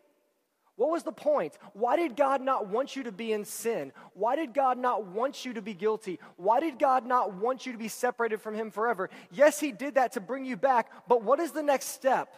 What 0.76 0.90
was 0.90 1.04
the 1.04 1.12
point? 1.12 1.56
Why 1.72 1.96
did 1.96 2.16
God 2.16 2.40
not 2.40 2.66
want 2.66 2.96
you 2.96 3.04
to 3.04 3.12
be 3.12 3.32
in 3.32 3.44
sin? 3.44 3.92
Why 4.14 4.34
did 4.34 4.54
God 4.54 4.76
not 4.76 5.06
want 5.06 5.44
you 5.44 5.52
to 5.52 5.62
be 5.62 5.72
guilty? 5.72 6.18
Why 6.36 6.58
did 6.58 6.80
God 6.80 7.06
not 7.06 7.34
want 7.34 7.64
you 7.64 7.72
to 7.72 7.78
be 7.78 7.88
separated 7.88 8.40
from 8.40 8.54
Him 8.54 8.72
forever? 8.72 9.08
Yes, 9.30 9.60
He 9.60 9.70
did 9.70 9.94
that 9.94 10.12
to 10.12 10.20
bring 10.20 10.44
you 10.44 10.56
back, 10.56 10.90
but 11.06 11.22
what 11.22 11.38
is 11.38 11.52
the 11.52 11.62
next 11.62 11.90
step? 11.90 12.34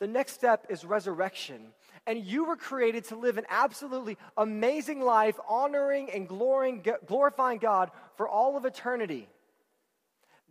The 0.00 0.06
next 0.06 0.32
step 0.32 0.66
is 0.68 0.84
resurrection. 0.84 1.68
And 2.06 2.22
you 2.22 2.44
were 2.44 2.56
created 2.56 3.04
to 3.04 3.16
live 3.16 3.38
an 3.38 3.46
absolutely 3.48 4.18
amazing 4.36 5.00
life, 5.00 5.38
honoring 5.48 6.10
and 6.10 6.28
glorifying 6.28 7.58
God 7.58 7.90
for 8.16 8.28
all 8.28 8.58
of 8.58 8.66
eternity. 8.66 9.28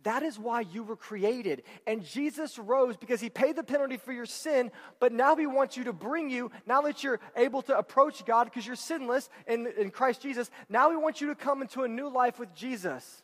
That 0.04 0.22
is 0.22 0.38
why 0.38 0.60
you 0.60 0.82
were 0.82 0.96
created. 0.96 1.62
And 1.86 2.04
Jesus 2.04 2.58
rose 2.58 2.96
because 2.96 3.20
he 3.22 3.30
paid 3.30 3.56
the 3.56 3.62
penalty 3.62 3.96
for 3.96 4.12
your 4.12 4.26
sin, 4.26 4.70
but 5.00 5.12
now 5.12 5.34
he 5.34 5.46
wants 5.46 5.78
you 5.78 5.84
to 5.84 5.92
bring 5.94 6.28
you, 6.28 6.50
now 6.66 6.82
that 6.82 7.02
you're 7.02 7.20
able 7.36 7.62
to 7.62 7.76
approach 7.76 8.24
God 8.26 8.44
because 8.44 8.66
you're 8.66 8.76
sinless 8.76 9.30
in, 9.46 9.66
in 9.78 9.90
Christ 9.90 10.20
Jesus, 10.20 10.50
now 10.68 10.90
he 10.90 10.96
wants 10.96 11.22
you 11.22 11.28
to 11.28 11.34
come 11.34 11.62
into 11.62 11.82
a 11.82 11.88
new 11.88 12.08
life 12.08 12.38
with 12.38 12.54
Jesus. 12.54 13.22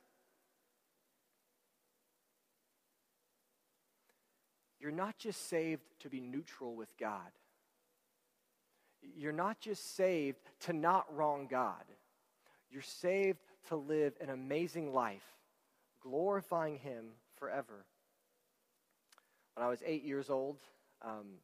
You're 4.80 4.90
not 4.90 5.18
just 5.18 5.50
saved 5.50 5.82
to 6.00 6.08
be 6.08 6.20
neutral 6.20 6.75
with 6.75 6.96
God. 6.99 7.30
You're 9.02 9.32
not 9.32 9.60
just 9.60 9.96
saved 9.96 10.38
to 10.60 10.72
not 10.72 11.14
wrong 11.14 11.46
God. 11.46 11.84
You're 12.70 12.80
saved 12.80 13.40
to 13.68 13.76
live 13.76 14.14
an 14.22 14.30
amazing 14.30 14.94
life 14.94 15.39
glorifying 16.00 16.78
Him 16.78 17.07
forever. 17.37 17.85
When 19.54 19.66
I 19.66 19.69
was 19.69 19.83
eight 19.85 20.04
years 20.04 20.30
old, 20.30 20.59
um, 21.02 21.38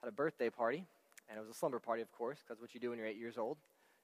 had 0.00 0.08
a 0.08 0.12
birthday 0.12 0.50
party, 0.50 0.84
and 1.28 1.38
it 1.38 1.40
was 1.40 1.50
a 1.50 1.54
slumber 1.54 1.78
party, 1.78 2.02
of 2.02 2.12
course, 2.12 2.38
because 2.46 2.60
what 2.60 2.74
you 2.74 2.80
do 2.80 2.90
when 2.90 2.98
you're 2.98 3.08
eight 3.08 3.18
years 3.18 3.38
old 3.38 3.58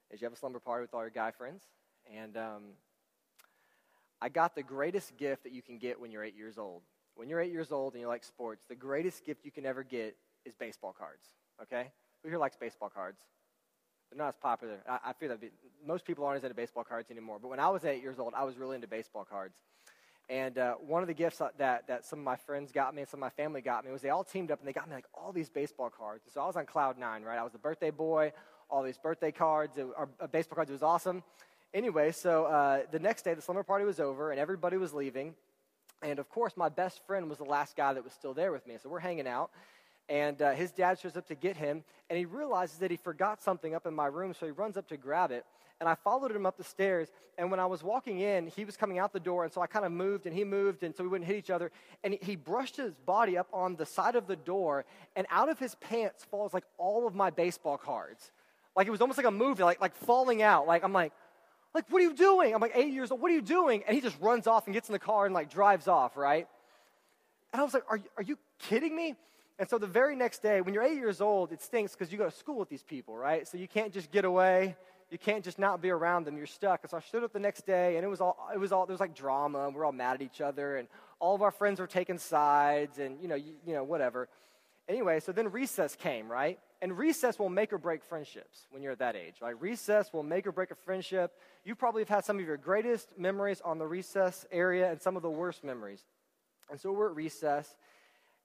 is 0.09 0.21
you 0.21 0.25
have 0.25 0.33
a 0.33 0.37
slumber 0.37 0.59
party 0.59 0.81
with 0.81 0.93
all 0.93 1.01
your 1.01 1.09
guy 1.09 1.31
friends. 1.31 1.63
And 2.13 2.37
um, 2.37 2.63
I 4.21 4.29
got 4.29 4.55
the 4.55 4.63
greatest 4.63 5.17
gift 5.17 5.43
that 5.43 5.51
you 5.51 5.61
can 5.61 5.77
get 5.77 5.99
when 5.99 6.11
you're 6.11 6.23
eight 6.23 6.35
years 6.35 6.57
old. 6.57 6.83
When 7.15 7.29
you're 7.29 7.39
eight 7.39 7.51
years 7.51 7.71
old 7.71 7.93
and 7.93 8.01
you 8.01 8.07
like 8.07 8.23
sports, 8.23 8.63
the 8.67 8.75
greatest 8.75 9.25
gift 9.25 9.45
you 9.45 9.51
can 9.51 9.65
ever 9.65 9.83
get 9.83 10.15
is 10.45 10.53
baseball 10.55 10.95
cards. 10.97 11.27
Okay? 11.61 11.91
Who 12.23 12.29
here 12.29 12.37
likes 12.37 12.55
baseball 12.55 12.89
cards? 12.89 13.21
They're 14.11 14.17
not 14.17 14.29
as 14.29 14.35
popular. 14.35 14.77
I, 14.87 14.99
I 15.09 15.13
feel 15.13 15.29
that 15.29 15.39
most 15.85 16.05
people 16.05 16.25
aren't 16.25 16.37
as 16.37 16.43
into 16.43 16.55
baseball 16.55 16.83
cards 16.83 17.09
anymore. 17.09 17.39
But 17.41 17.47
when 17.47 17.59
I 17.59 17.69
was 17.69 17.85
eight 17.85 18.01
years 18.01 18.19
old, 18.19 18.33
I 18.35 18.43
was 18.43 18.57
really 18.57 18.75
into 18.75 18.87
baseball 18.87 19.25
cards. 19.25 19.55
And 20.29 20.57
uh, 20.57 20.75
one 20.75 21.01
of 21.01 21.07
the 21.07 21.13
gifts 21.13 21.41
that, 21.57 21.87
that 21.87 22.05
some 22.05 22.19
of 22.19 22.25
my 22.25 22.35
friends 22.35 22.71
got 22.71 22.93
me 22.93 23.01
and 23.01 23.09
some 23.09 23.19
of 23.19 23.21
my 23.21 23.29
family 23.29 23.61
got 23.61 23.83
me 23.85 23.91
was 23.91 24.01
they 24.01 24.09
all 24.09 24.23
teamed 24.23 24.51
up 24.51 24.59
and 24.59 24.67
they 24.67 24.73
got 24.73 24.87
me 24.87 24.95
like 24.95 25.05
all 25.13 25.31
these 25.31 25.49
baseball 25.49 25.89
cards. 25.89 26.23
So 26.33 26.41
I 26.41 26.45
was 26.45 26.55
on 26.55 26.65
cloud 26.65 26.97
nine, 26.97 27.23
right? 27.23 27.37
I 27.37 27.43
was 27.43 27.51
the 27.51 27.57
birthday 27.57 27.89
boy, 27.89 28.31
all 28.69 28.83
these 28.83 28.97
birthday 28.97 29.31
cards, 29.31 29.77
or 29.77 30.09
uh, 30.19 30.27
baseball 30.27 30.55
cards. 30.55 30.69
It 30.69 30.73
was 30.73 30.83
awesome. 30.83 31.23
Anyway, 31.73 32.11
so 32.11 32.45
uh, 32.45 32.81
the 32.91 32.99
next 32.99 33.23
day, 33.23 33.33
the 33.33 33.41
slumber 33.41 33.63
party 33.63 33.85
was 33.85 33.99
over 33.99 34.31
and 34.31 34.39
everybody 34.39 34.77
was 34.77 34.93
leaving. 34.93 35.35
And 36.01 36.19
of 36.19 36.29
course, 36.29 36.57
my 36.57 36.69
best 36.69 37.05
friend 37.05 37.29
was 37.29 37.37
the 37.37 37.45
last 37.45 37.75
guy 37.75 37.93
that 37.93 38.03
was 38.03 38.13
still 38.13 38.33
there 38.33 38.51
with 38.51 38.65
me. 38.65 38.75
So 38.81 38.89
we're 38.89 38.99
hanging 38.99 39.27
out, 39.27 39.51
and 40.11 40.41
uh, 40.41 40.51
his 40.51 40.73
dad 40.73 40.99
shows 40.99 41.15
up 41.15 41.25
to 41.29 41.35
get 41.35 41.55
him, 41.55 41.85
and 42.09 42.19
he 42.19 42.25
realizes 42.25 42.79
that 42.79 42.91
he 42.91 42.97
forgot 42.97 43.41
something 43.41 43.73
up 43.73 43.87
in 43.87 43.93
my 43.93 44.07
room, 44.07 44.33
so 44.37 44.45
he 44.45 44.51
runs 44.51 44.75
up 44.75 44.85
to 44.89 44.97
grab 44.97 45.31
it. 45.31 45.45
And 45.79 45.87
I 45.87 45.95
followed 45.95 46.35
him 46.35 46.45
up 46.45 46.57
the 46.57 46.65
stairs, 46.65 47.07
and 47.37 47.49
when 47.49 47.61
I 47.61 47.65
was 47.65 47.81
walking 47.81 48.19
in, 48.19 48.47
he 48.47 48.65
was 48.65 48.75
coming 48.75 48.99
out 48.99 49.13
the 49.13 49.21
door, 49.21 49.45
and 49.45 49.53
so 49.53 49.61
I 49.61 49.67
kind 49.67 49.85
of 49.85 49.93
moved, 49.93 50.25
and 50.25 50.35
he 50.35 50.43
moved, 50.43 50.83
and 50.83 50.93
so 50.93 51.03
we 51.03 51.09
wouldn't 51.09 51.29
hit 51.29 51.37
each 51.37 51.49
other. 51.49 51.71
And 52.03 52.13
he, 52.13 52.19
he 52.21 52.35
brushed 52.35 52.75
his 52.75 52.91
body 53.05 53.37
up 53.37 53.47
on 53.53 53.77
the 53.77 53.85
side 53.85 54.17
of 54.17 54.27
the 54.27 54.35
door, 54.35 54.83
and 55.15 55.25
out 55.29 55.47
of 55.47 55.57
his 55.59 55.75
pants 55.75 56.25
falls 56.29 56.53
like 56.53 56.65
all 56.77 57.07
of 57.07 57.15
my 57.15 57.29
baseball 57.29 57.77
cards. 57.77 58.33
Like 58.75 58.87
it 58.87 58.91
was 58.91 58.99
almost 58.99 59.17
like 59.17 59.27
a 59.27 59.31
movie, 59.31 59.63
like, 59.63 59.79
like 59.79 59.95
falling 59.95 60.41
out. 60.41 60.67
Like 60.67 60.83
I'm 60.83 60.93
like, 60.93 61.13
like, 61.73 61.85
what 61.89 62.01
are 62.01 62.05
you 62.05 62.13
doing? 62.13 62.53
I'm 62.53 62.59
like 62.59 62.73
eight 62.75 62.91
years 62.91 63.11
old. 63.11 63.21
What 63.21 63.31
are 63.31 63.35
you 63.35 63.41
doing? 63.41 63.83
And 63.87 63.95
he 63.95 64.01
just 64.01 64.19
runs 64.19 64.45
off 64.45 64.67
and 64.67 64.73
gets 64.73 64.89
in 64.89 64.93
the 64.93 64.99
car 64.99 65.25
and 65.25 65.33
like 65.33 65.49
drives 65.49 65.87
off, 65.87 66.17
right? 66.17 66.47
And 67.53 67.61
I 67.61 67.63
was 67.63 67.73
like, 67.73 67.83
are, 67.89 67.99
are 68.17 68.23
you 68.23 68.37
kidding 68.59 68.93
me? 68.93 69.15
And 69.61 69.69
so 69.69 69.77
the 69.77 69.85
very 69.85 70.15
next 70.15 70.41
day, 70.41 70.59
when 70.61 70.73
you're 70.73 70.81
eight 70.81 70.97
years 70.97 71.21
old, 71.21 71.51
it 71.51 71.61
stinks 71.61 71.91
because 71.91 72.11
you 72.11 72.17
go 72.17 72.25
to 72.25 72.35
school 72.35 72.57
with 72.57 72.67
these 72.67 72.81
people, 72.81 73.15
right? 73.15 73.47
So 73.47 73.59
you 73.59 73.67
can't 73.67 73.93
just 73.93 74.09
get 74.09 74.25
away. 74.25 74.75
You 75.11 75.19
can't 75.19 75.43
just 75.43 75.59
not 75.59 75.83
be 75.83 75.91
around 75.91 76.25
them. 76.25 76.35
You're 76.35 76.47
stuck. 76.47 76.89
So 76.89 76.97
I 76.97 76.99
stood 76.99 77.23
up 77.23 77.31
the 77.31 77.39
next 77.39 77.67
day, 77.67 77.95
and 77.95 78.03
it 78.03 78.07
was 78.07 78.21
all, 78.21 78.49
it 78.51 78.57
was 78.57 78.71
all, 78.71 78.87
there 78.87 78.95
was 78.95 78.99
like 78.99 79.13
drama, 79.13 79.67
and 79.67 79.75
we 79.75 79.81
are 79.81 79.85
all 79.85 79.91
mad 79.91 80.15
at 80.15 80.23
each 80.23 80.41
other, 80.41 80.77
and 80.77 80.87
all 81.19 81.35
of 81.35 81.43
our 81.43 81.51
friends 81.51 81.79
were 81.79 81.85
taking 81.85 82.17
sides, 82.17 82.97
and 82.97 83.21
you 83.21 83.27
know, 83.27 83.35
you, 83.35 83.53
you 83.63 83.75
know, 83.75 83.83
whatever. 83.83 84.29
Anyway, 84.89 85.19
so 85.19 85.31
then 85.31 85.51
recess 85.51 85.95
came, 85.95 86.27
right? 86.27 86.57
And 86.81 86.97
recess 86.97 87.37
will 87.37 87.49
make 87.49 87.71
or 87.71 87.77
break 87.77 88.03
friendships 88.03 88.65
when 88.71 88.81
you're 88.81 88.93
at 88.93 88.99
that 88.99 89.15
age. 89.15 89.35
Like 89.43 89.57
recess 89.59 90.11
will 90.11 90.23
make 90.23 90.47
or 90.47 90.51
break 90.51 90.71
a 90.71 90.75
friendship. 90.75 91.33
You 91.63 91.75
probably 91.75 92.01
have 92.01 92.09
had 92.09 92.25
some 92.25 92.39
of 92.39 92.45
your 92.47 92.57
greatest 92.57 93.13
memories 93.15 93.61
on 93.63 93.77
the 93.77 93.85
recess 93.85 94.43
area 94.51 94.89
and 94.89 94.99
some 94.99 95.15
of 95.15 95.21
the 95.21 95.29
worst 95.29 95.63
memories. 95.63 96.03
And 96.71 96.79
so 96.79 96.91
we're 96.91 97.09
at 97.09 97.15
recess, 97.15 97.75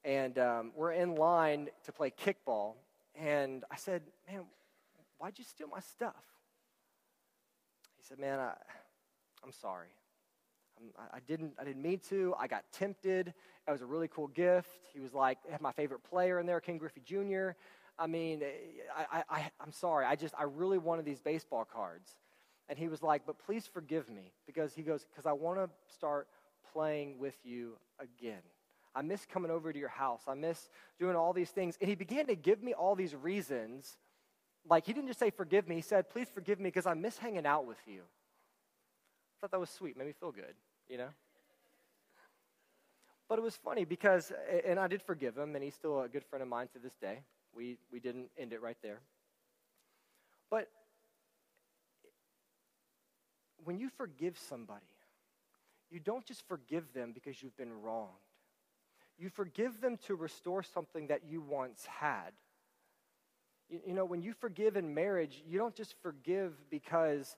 and 0.06 0.38
um, 0.38 0.72
we're 0.74 0.92
in 0.92 1.16
line 1.16 1.68
to 1.84 1.92
play 1.92 2.10
kickball. 2.10 2.74
And 3.14 3.64
I 3.70 3.76
said, 3.76 4.02
"Man, 4.30 4.42
why'd 5.18 5.38
you 5.38 5.44
steal 5.44 5.68
my 5.68 5.80
stuff?" 5.80 6.24
He 7.96 8.04
said, 8.04 8.18
"Man, 8.18 8.38
I, 8.38 8.54
I'm 9.44 9.52
sorry. 9.52 9.88
I 11.12 11.20
didn't. 11.26 11.54
I 11.58 11.64
didn't 11.64 11.82
mean 11.82 12.00
to. 12.10 12.34
I 12.38 12.46
got 12.46 12.64
tempted. 12.72 13.34
It 13.66 13.70
was 13.70 13.82
a 13.82 13.86
really 13.86 14.08
cool 14.08 14.28
gift. 14.28 14.68
He 14.92 15.00
was 15.00 15.12
like, 15.12 15.38
had 15.50 15.60
my 15.60 15.72
favorite 15.72 16.04
player 16.04 16.38
in 16.38 16.46
there, 16.46 16.60
Ken 16.60 16.78
Griffey 16.78 17.02
Jr. 17.04 17.50
I 17.98 18.06
mean, 18.06 18.42
I, 18.94 19.24
I, 19.28 19.50
I'm 19.58 19.72
sorry. 19.72 20.04
I 20.04 20.16
just, 20.16 20.34
I 20.38 20.44
really 20.44 20.78
wanted 20.78 21.04
these 21.04 21.20
baseball 21.20 21.64
cards. 21.64 22.10
And 22.68 22.78
he 22.78 22.88
was 22.88 23.02
like, 23.02 23.22
but 23.26 23.38
please 23.38 23.66
forgive 23.66 24.10
me 24.10 24.32
because 24.46 24.74
he 24.74 24.82
goes, 24.82 25.06
because 25.10 25.24
I 25.24 25.32
want 25.32 25.58
to 25.58 25.70
start 25.94 26.28
playing 26.72 27.18
with 27.18 27.36
you 27.42 27.78
again. 27.98 28.42
I 28.96 29.02
miss 29.02 29.26
coming 29.26 29.50
over 29.50 29.72
to 29.72 29.78
your 29.78 29.90
house. 29.90 30.22
I 30.26 30.34
miss 30.34 30.70
doing 30.98 31.14
all 31.16 31.34
these 31.34 31.50
things. 31.50 31.76
And 31.80 31.88
he 31.88 31.94
began 31.94 32.26
to 32.28 32.34
give 32.34 32.62
me 32.62 32.72
all 32.72 32.94
these 32.94 33.14
reasons. 33.14 33.98
Like, 34.68 34.86
he 34.86 34.94
didn't 34.94 35.08
just 35.08 35.18
say, 35.18 35.30
forgive 35.30 35.68
me. 35.68 35.74
He 35.76 35.82
said, 35.82 36.08
please 36.08 36.28
forgive 36.32 36.58
me 36.58 36.68
because 36.68 36.86
I 36.86 36.94
miss 36.94 37.18
hanging 37.18 37.44
out 37.44 37.66
with 37.66 37.76
you. 37.86 38.00
I 38.00 39.34
thought 39.40 39.50
that 39.50 39.60
was 39.60 39.68
sweet. 39.68 39.98
Made 39.98 40.06
me 40.06 40.14
feel 40.18 40.32
good, 40.32 40.54
you 40.88 40.96
know? 40.96 41.08
But 43.28 43.38
it 43.38 43.42
was 43.42 43.54
funny 43.54 43.84
because, 43.84 44.32
and 44.66 44.80
I 44.80 44.86
did 44.86 45.02
forgive 45.02 45.36
him, 45.36 45.54
and 45.54 45.62
he's 45.62 45.74
still 45.74 46.00
a 46.00 46.08
good 46.08 46.24
friend 46.24 46.42
of 46.42 46.48
mine 46.48 46.68
to 46.72 46.78
this 46.78 46.94
day. 46.94 47.18
We, 47.54 47.76
we 47.92 48.00
didn't 48.00 48.30
end 48.38 48.52
it 48.52 48.62
right 48.62 48.76
there. 48.82 49.00
But 50.48 50.70
when 53.64 53.78
you 53.78 53.90
forgive 53.90 54.38
somebody, 54.38 54.86
you 55.90 56.00
don't 56.00 56.24
just 56.24 56.46
forgive 56.48 56.92
them 56.94 57.12
because 57.12 57.42
you've 57.42 57.56
been 57.56 57.82
wronged. 57.82 58.12
You 59.18 59.28
forgive 59.28 59.80
them 59.80 59.98
to 60.06 60.14
restore 60.14 60.62
something 60.62 61.06
that 61.08 61.22
you 61.28 61.40
once 61.40 61.86
had. 61.86 62.32
You, 63.68 63.80
you 63.88 63.94
know, 63.94 64.04
when 64.04 64.22
you 64.22 64.32
forgive 64.32 64.76
in 64.76 64.94
marriage, 64.94 65.42
you 65.48 65.58
don't 65.58 65.74
just 65.74 65.94
forgive 66.02 66.52
because 66.70 67.36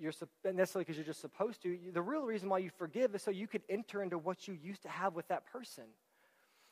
you're 0.00 0.12
necessarily 0.44 0.84
because 0.84 0.96
you're 0.96 1.06
just 1.06 1.20
supposed 1.20 1.62
to. 1.62 1.78
The 1.92 2.02
real 2.02 2.22
reason 2.22 2.48
why 2.48 2.58
you 2.58 2.70
forgive 2.76 3.14
is 3.14 3.22
so 3.22 3.30
you 3.30 3.46
could 3.46 3.62
enter 3.68 4.02
into 4.02 4.18
what 4.18 4.48
you 4.48 4.58
used 4.62 4.82
to 4.82 4.88
have 4.88 5.14
with 5.14 5.28
that 5.28 5.46
person. 5.46 5.84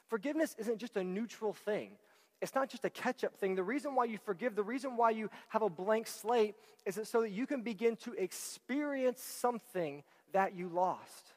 Forgiveness 0.08 0.56
isn't 0.58 0.78
just 0.78 0.96
a 0.96 1.04
neutral 1.04 1.52
thing. 1.52 1.92
It's 2.40 2.54
not 2.54 2.70
just 2.70 2.84
a 2.84 2.90
catch 2.90 3.22
up 3.22 3.36
thing. 3.36 3.54
The 3.54 3.62
reason 3.62 3.94
why 3.94 4.06
you 4.06 4.18
forgive, 4.18 4.56
the 4.56 4.62
reason 4.62 4.96
why 4.96 5.10
you 5.10 5.30
have 5.48 5.62
a 5.62 5.68
blank 5.68 6.06
slate 6.06 6.54
is 6.86 6.98
so 7.04 7.20
that 7.20 7.30
you 7.30 7.46
can 7.46 7.62
begin 7.62 7.96
to 7.96 8.14
experience 8.14 9.22
something 9.22 10.02
that 10.32 10.54
you 10.54 10.68
lost. 10.68 11.34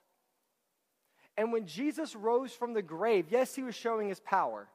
And 1.38 1.52
when 1.52 1.65
Jesus 1.65 2.15
rose 2.15 2.52
from 2.52 2.74
the 2.74 2.82
grave, 2.82 3.28
yes, 3.30 3.56
he 3.56 3.63
was 3.63 3.76
showing 3.76 4.10
his 4.10 4.19
power. 4.19 4.67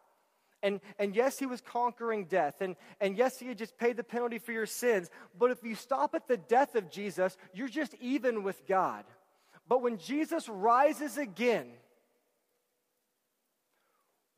And, 0.62 0.80
and 0.98 1.14
yes, 1.14 1.38
he 1.38 1.46
was 1.46 1.60
conquering 1.60 2.24
death. 2.24 2.60
And, 2.60 2.74
and 3.00 3.16
yes, 3.16 3.38
he 3.38 3.46
had 3.46 3.58
just 3.58 3.78
paid 3.78 3.96
the 3.96 4.02
penalty 4.02 4.38
for 4.38 4.52
your 4.52 4.66
sins. 4.66 5.08
But 5.38 5.52
if 5.52 5.62
you 5.62 5.76
stop 5.76 6.14
at 6.14 6.26
the 6.26 6.36
death 6.36 6.74
of 6.74 6.90
Jesus, 6.90 7.36
you're 7.54 7.68
just 7.68 7.94
even 8.00 8.42
with 8.42 8.66
God. 8.66 9.04
But 9.68 9.82
when 9.82 9.98
Jesus 9.98 10.48
rises 10.48 11.16
again, 11.16 11.68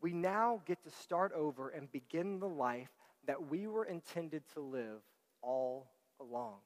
we 0.02 0.12
now 0.12 0.60
get 0.66 0.82
to 0.84 0.90
start 0.90 1.32
over 1.32 1.70
and 1.70 1.90
begin 1.90 2.38
the 2.38 2.48
life 2.48 2.90
that 3.26 3.48
we 3.50 3.66
were 3.66 3.84
intended 3.84 4.42
to 4.54 4.60
live 4.60 5.00
all 5.42 5.90
along. 6.20 6.56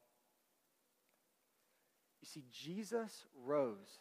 You 2.23 2.27
see, 2.27 2.45
Jesus 2.51 3.27
rose 3.45 3.99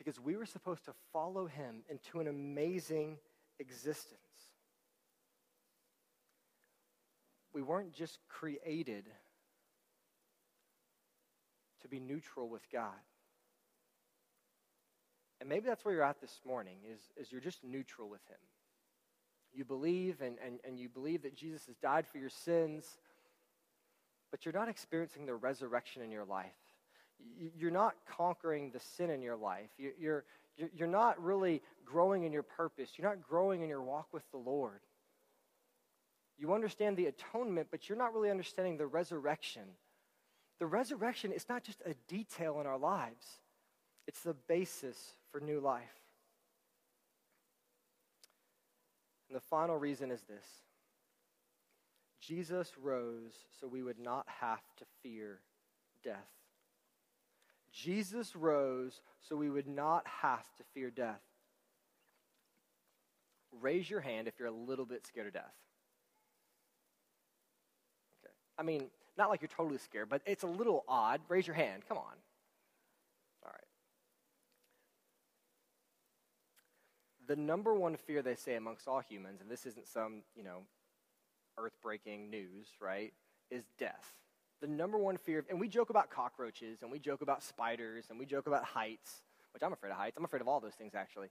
because 0.00 0.18
we 0.18 0.34
were 0.34 0.46
supposed 0.46 0.86
to 0.86 0.94
follow 1.12 1.44
him 1.44 1.82
into 1.90 2.20
an 2.20 2.26
amazing 2.26 3.18
existence. 3.58 4.18
We 7.52 7.60
weren't 7.60 7.92
just 7.92 8.18
created 8.26 9.04
to 11.82 11.88
be 11.88 12.00
neutral 12.00 12.48
with 12.48 12.62
God. 12.72 12.88
And 15.38 15.50
maybe 15.50 15.66
that's 15.66 15.84
where 15.84 15.92
you're 15.92 16.02
at 16.02 16.22
this 16.22 16.40
morning, 16.46 16.76
is, 16.90 17.00
is 17.18 17.30
you're 17.30 17.42
just 17.42 17.62
neutral 17.62 18.08
with 18.08 18.26
him. 18.26 18.38
You 19.52 19.66
believe 19.66 20.22
and, 20.22 20.38
and, 20.42 20.60
and 20.66 20.78
you 20.78 20.88
believe 20.88 21.24
that 21.24 21.36
Jesus 21.36 21.66
has 21.66 21.76
died 21.76 22.06
for 22.06 22.16
your 22.16 22.30
sins, 22.30 22.96
but 24.30 24.46
you're 24.46 24.54
not 24.54 24.70
experiencing 24.70 25.26
the 25.26 25.34
resurrection 25.34 26.00
in 26.00 26.10
your 26.10 26.24
life. 26.24 26.56
You're 27.56 27.70
not 27.70 27.94
conquering 28.16 28.70
the 28.70 28.80
sin 28.80 29.10
in 29.10 29.22
your 29.22 29.36
life. 29.36 29.70
You're, 29.78 29.92
you're, 29.98 30.24
you're 30.74 30.88
not 30.88 31.22
really 31.22 31.62
growing 31.84 32.24
in 32.24 32.32
your 32.32 32.42
purpose. 32.42 32.90
You're 32.96 33.08
not 33.08 33.22
growing 33.22 33.62
in 33.62 33.68
your 33.68 33.82
walk 33.82 34.08
with 34.12 34.22
the 34.30 34.38
Lord. 34.38 34.80
You 36.38 36.54
understand 36.54 36.96
the 36.96 37.06
atonement, 37.06 37.68
but 37.70 37.88
you're 37.88 37.98
not 37.98 38.14
really 38.14 38.30
understanding 38.30 38.76
the 38.76 38.86
resurrection. 38.86 39.64
The 40.58 40.66
resurrection 40.66 41.32
is 41.32 41.48
not 41.48 41.64
just 41.64 41.82
a 41.84 41.94
detail 42.08 42.60
in 42.60 42.66
our 42.66 42.78
lives, 42.78 43.26
it's 44.06 44.22
the 44.22 44.34
basis 44.34 45.14
for 45.30 45.40
new 45.40 45.60
life. 45.60 45.82
And 49.28 49.36
the 49.36 49.42
final 49.42 49.76
reason 49.76 50.10
is 50.10 50.22
this 50.22 50.44
Jesus 52.20 52.72
rose 52.80 53.32
so 53.60 53.68
we 53.68 53.82
would 53.82 53.98
not 53.98 54.26
have 54.40 54.62
to 54.78 54.84
fear 55.02 55.40
death. 56.02 56.39
Jesus 57.72 58.34
rose 58.34 59.00
so 59.20 59.36
we 59.36 59.50
would 59.50 59.66
not 59.66 60.06
have 60.06 60.44
to 60.56 60.64
fear 60.74 60.90
death. 60.90 61.20
Raise 63.60 63.88
your 63.88 64.00
hand 64.00 64.28
if 64.28 64.34
you're 64.38 64.48
a 64.48 64.52
little 64.52 64.84
bit 64.84 65.06
scared 65.06 65.26
of 65.26 65.32
death. 65.32 65.54
Okay. 68.24 68.32
I 68.58 68.62
mean, 68.62 68.90
not 69.16 69.28
like 69.28 69.40
you're 69.42 69.48
totally 69.48 69.78
scared, 69.78 70.08
but 70.08 70.22
it's 70.26 70.44
a 70.44 70.48
little 70.48 70.84
odd. 70.88 71.20
Raise 71.28 71.46
your 71.46 71.56
hand. 71.56 71.82
Come 71.88 71.98
on. 71.98 72.14
All 73.44 73.52
right. 73.52 73.66
the 77.30 77.36
number 77.36 77.72
one 77.72 77.94
fear 77.94 78.22
they 78.22 78.34
say 78.34 78.56
amongst 78.56 78.88
all 78.88 78.98
humans, 78.98 79.40
and 79.40 79.48
this 79.48 79.64
isn't 79.64 79.86
some, 79.86 80.22
you 80.34 80.42
know, 80.42 80.62
earth 81.58 81.76
breaking 81.80 82.28
news, 82.28 82.66
right, 82.80 83.12
is 83.52 83.62
death. 83.78 84.14
The 84.60 84.66
number 84.66 84.98
one 84.98 85.16
fear, 85.16 85.44
and 85.48 85.58
we 85.58 85.68
joke 85.68 85.90
about 85.90 86.10
cockroaches, 86.10 86.82
and 86.82 86.90
we 86.90 86.98
joke 86.98 87.22
about 87.22 87.42
spiders, 87.42 88.06
and 88.10 88.18
we 88.18 88.26
joke 88.26 88.46
about 88.46 88.64
heights, 88.64 89.22
which 89.54 89.62
I'm 89.62 89.72
afraid 89.72 89.90
of 89.90 89.96
heights. 89.96 90.16
I'm 90.18 90.24
afraid 90.24 90.42
of 90.42 90.48
all 90.48 90.60
those 90.60 90.74
things, 90.74 90.94
actually. 90.94 91.28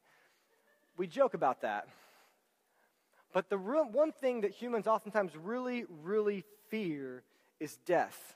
We 0.98 1.06
joke 1.06 1.36
about 1.36 1.62
that. 1.62 1.88
But 3.32 3.50
the 3.50 3.58
real, 3.58 3.86
one 3.86 4.12
thing 4.12 4.42
that 4.42 4.52
humans 4.52 4.88
oftentimes 4.88 5.38
really, 5.38 5.86
really 6.02 6.44
fear 6.70 7.24
is 7.60 7.78
death. 7.86 8.36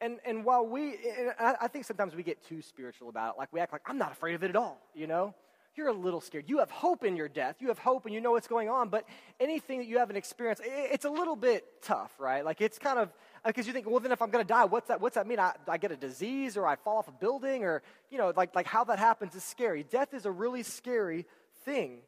And, 0.00 0.18
and 0.24 0.44
while 0.44 0.66
we, 0.66 0.96
and 1.18 1.32
I 1.38 1.68
think 1.68 1.84
sometimes 1.84 2.14
we 2.14 2.22
get 2.22 2.44
too 2.46 2.62
spiritual 2.62 3.08
about 3.08 3.34
it, 3.34 3.38
like 3.38 3.52
we 3.52 3.60
act 3.60 3.72
like, 3.72 3.82
I'm 3.86 3.98
not 3.98 4.12
afraid 4.12 4.34
of 4.34 4.44
it 4.44 4.50
at 4.50 4.56
all, 4.56 4.80
you 4.94 5.06
know? 5.06 5.34
You're 5.74 5.88
a 5.88 5.92
little 5.92 6.20
scared. 6.20 6.44
You 6.48 6.58
have 6.58 6.70
hope 6.70 7.02
in 7.04 7.16
your 7.16 7.28
death. 7.28 7.56
You 7.60 7.68
have 7.68 7.78
hope 7.78 8.04
and 8.04 8.14
you 8.14 8.20
know 8.20 8.32
what's 8.32 8.46
going 8.46 8.68
on, 8.68 8.88
but 8.88 9.06
anything 9.40 9.78
that 9.78 9.86
you 9.86 9.98
haven't 9.98 10.16
experienced, 10.16 10.62
it's 10.64 11.04
a 11.04 11.10
little 11.10 11.36
bit 11.36 11.64
tough, 11.82 12.12
right? 12.18 12.44
Like 12.44 12.60
it's 12.60 12.78
kind 12.78 12.98
of, 12.98 13.10
because 13.46 13.66
you 13.66 13.72
think, 13.72 13.88
well, 13.88 14.00
then 14.00 14.12
if 14.12 14.20
I'm 14.20 14.30
going 14.30 14.44
to 14.44 14.48
die, 14.48 14.66
what's 14.66 14.88
that, 14.88 15.00
what's 15.00 15.14
that 15.14 15.26
mean? 15.26 15.40
I, 15.40 15.52
I 15.66 15.78
get 15.78 15.90
a 15.90 15.96
disease 15.96 16.56
or 16.56 16.66
I 16.66 16.76
fall 16.76 16.98
off 16.98 17.08
a 17.08 17.12
building 17.12 17.64
or, 17.64 17.82
you 18.10 18.18
know, 18.18 18.32
like, 18.36 18.54
like 18.54 18.66
how 18.66 18.84
that 18.84 18.98
happens 18.98 19.34
is 19.34 19.44
scary. 19.44 19.82
Death 19.82 20.12
is 20.12 20.26
a 20.26 20.30
really 20.30 20.62
scary 20.62 21.26
thing. 21.64 22.00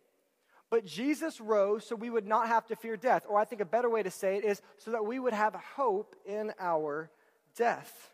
But 0.70 0.84
Jesus 0.84 1.40
rose 1.40 1.86
so 1.86 1.96
we 1.96 2.10
would 2.10 2.26
not 2.26 2.48
have 2.48 2.66
to 2.66 2.76
fear 2.76 2.96
death. 2.96 3.24
Or 3.28 3.38
I 3.38 3.44
think 3.44 3.60
a 3.60 3.66
better 3.66 3.88
way 3.88 4.02
to 4.02 4.10
say 4.10 4.36
it 4.36 4.44
is 4.44 4.60
so 4.78 4.90
that 4.90 5.06
we 5.06 5.18
would 5.18 5.32
have 5.32 5.54
hope 5.54 6.16
in 6.26 6.52
our 6.58 7.10
death. 7.56 8.10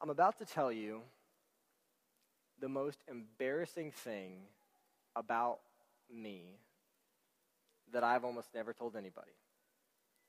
I'm 0.00 0.10
about 0.10 0.38
to 0.38 0.44
tell 0.44 0.70
you 0.70 1.02
the 2.60 2.68
most 2.68 2.98
embarrassing 3.08 3.92
thing 3.92 4.38
about 5.14 5.58
me 6.12 6.58
that 7.92 8.04
I've 8.04 8.24
almost 8.24 8.48
never 8.54 8.72
told 8.72 8.96
anybody. 8.96 9.32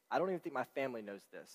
I 0.09 0.19
don't 0.19 0.29
even 0.29 0.39
think 0.39 0.55
my 0.55 0.63
family 0.63 1.01
knows 1.01 1.21
this. 1.31 1.49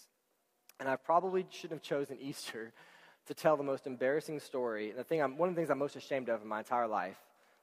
And 0.81 0.89
I 0.89 0.97
probably 0.97 1.47
shouldn't 1.51 1.81
have 1.81 1.83
chosen 1.83 2.19
Easter 2.21 2.73
to 3.27 3.35
tell 3.35 3.57
the 3.57 3.63
most 3.63 3.87
embarrassing 3.87 4.41
story. 4.41 4.91
And 4.91 4.99
the 4.99 5.05
thing 5.05 5.23
I'm, 5.23 5.37
one 5.39 5.49
of 5.49 5.55
the 5.55 5.61
things 5.61 5.71
I'm 5.71 5.79
most 5.79 5.97
ashamed 5.97 6.29
of 6.29 6.43
in 6.43 6.49
my 6.49 6.59
entire 6.59 6.89
life. 6.89 7.19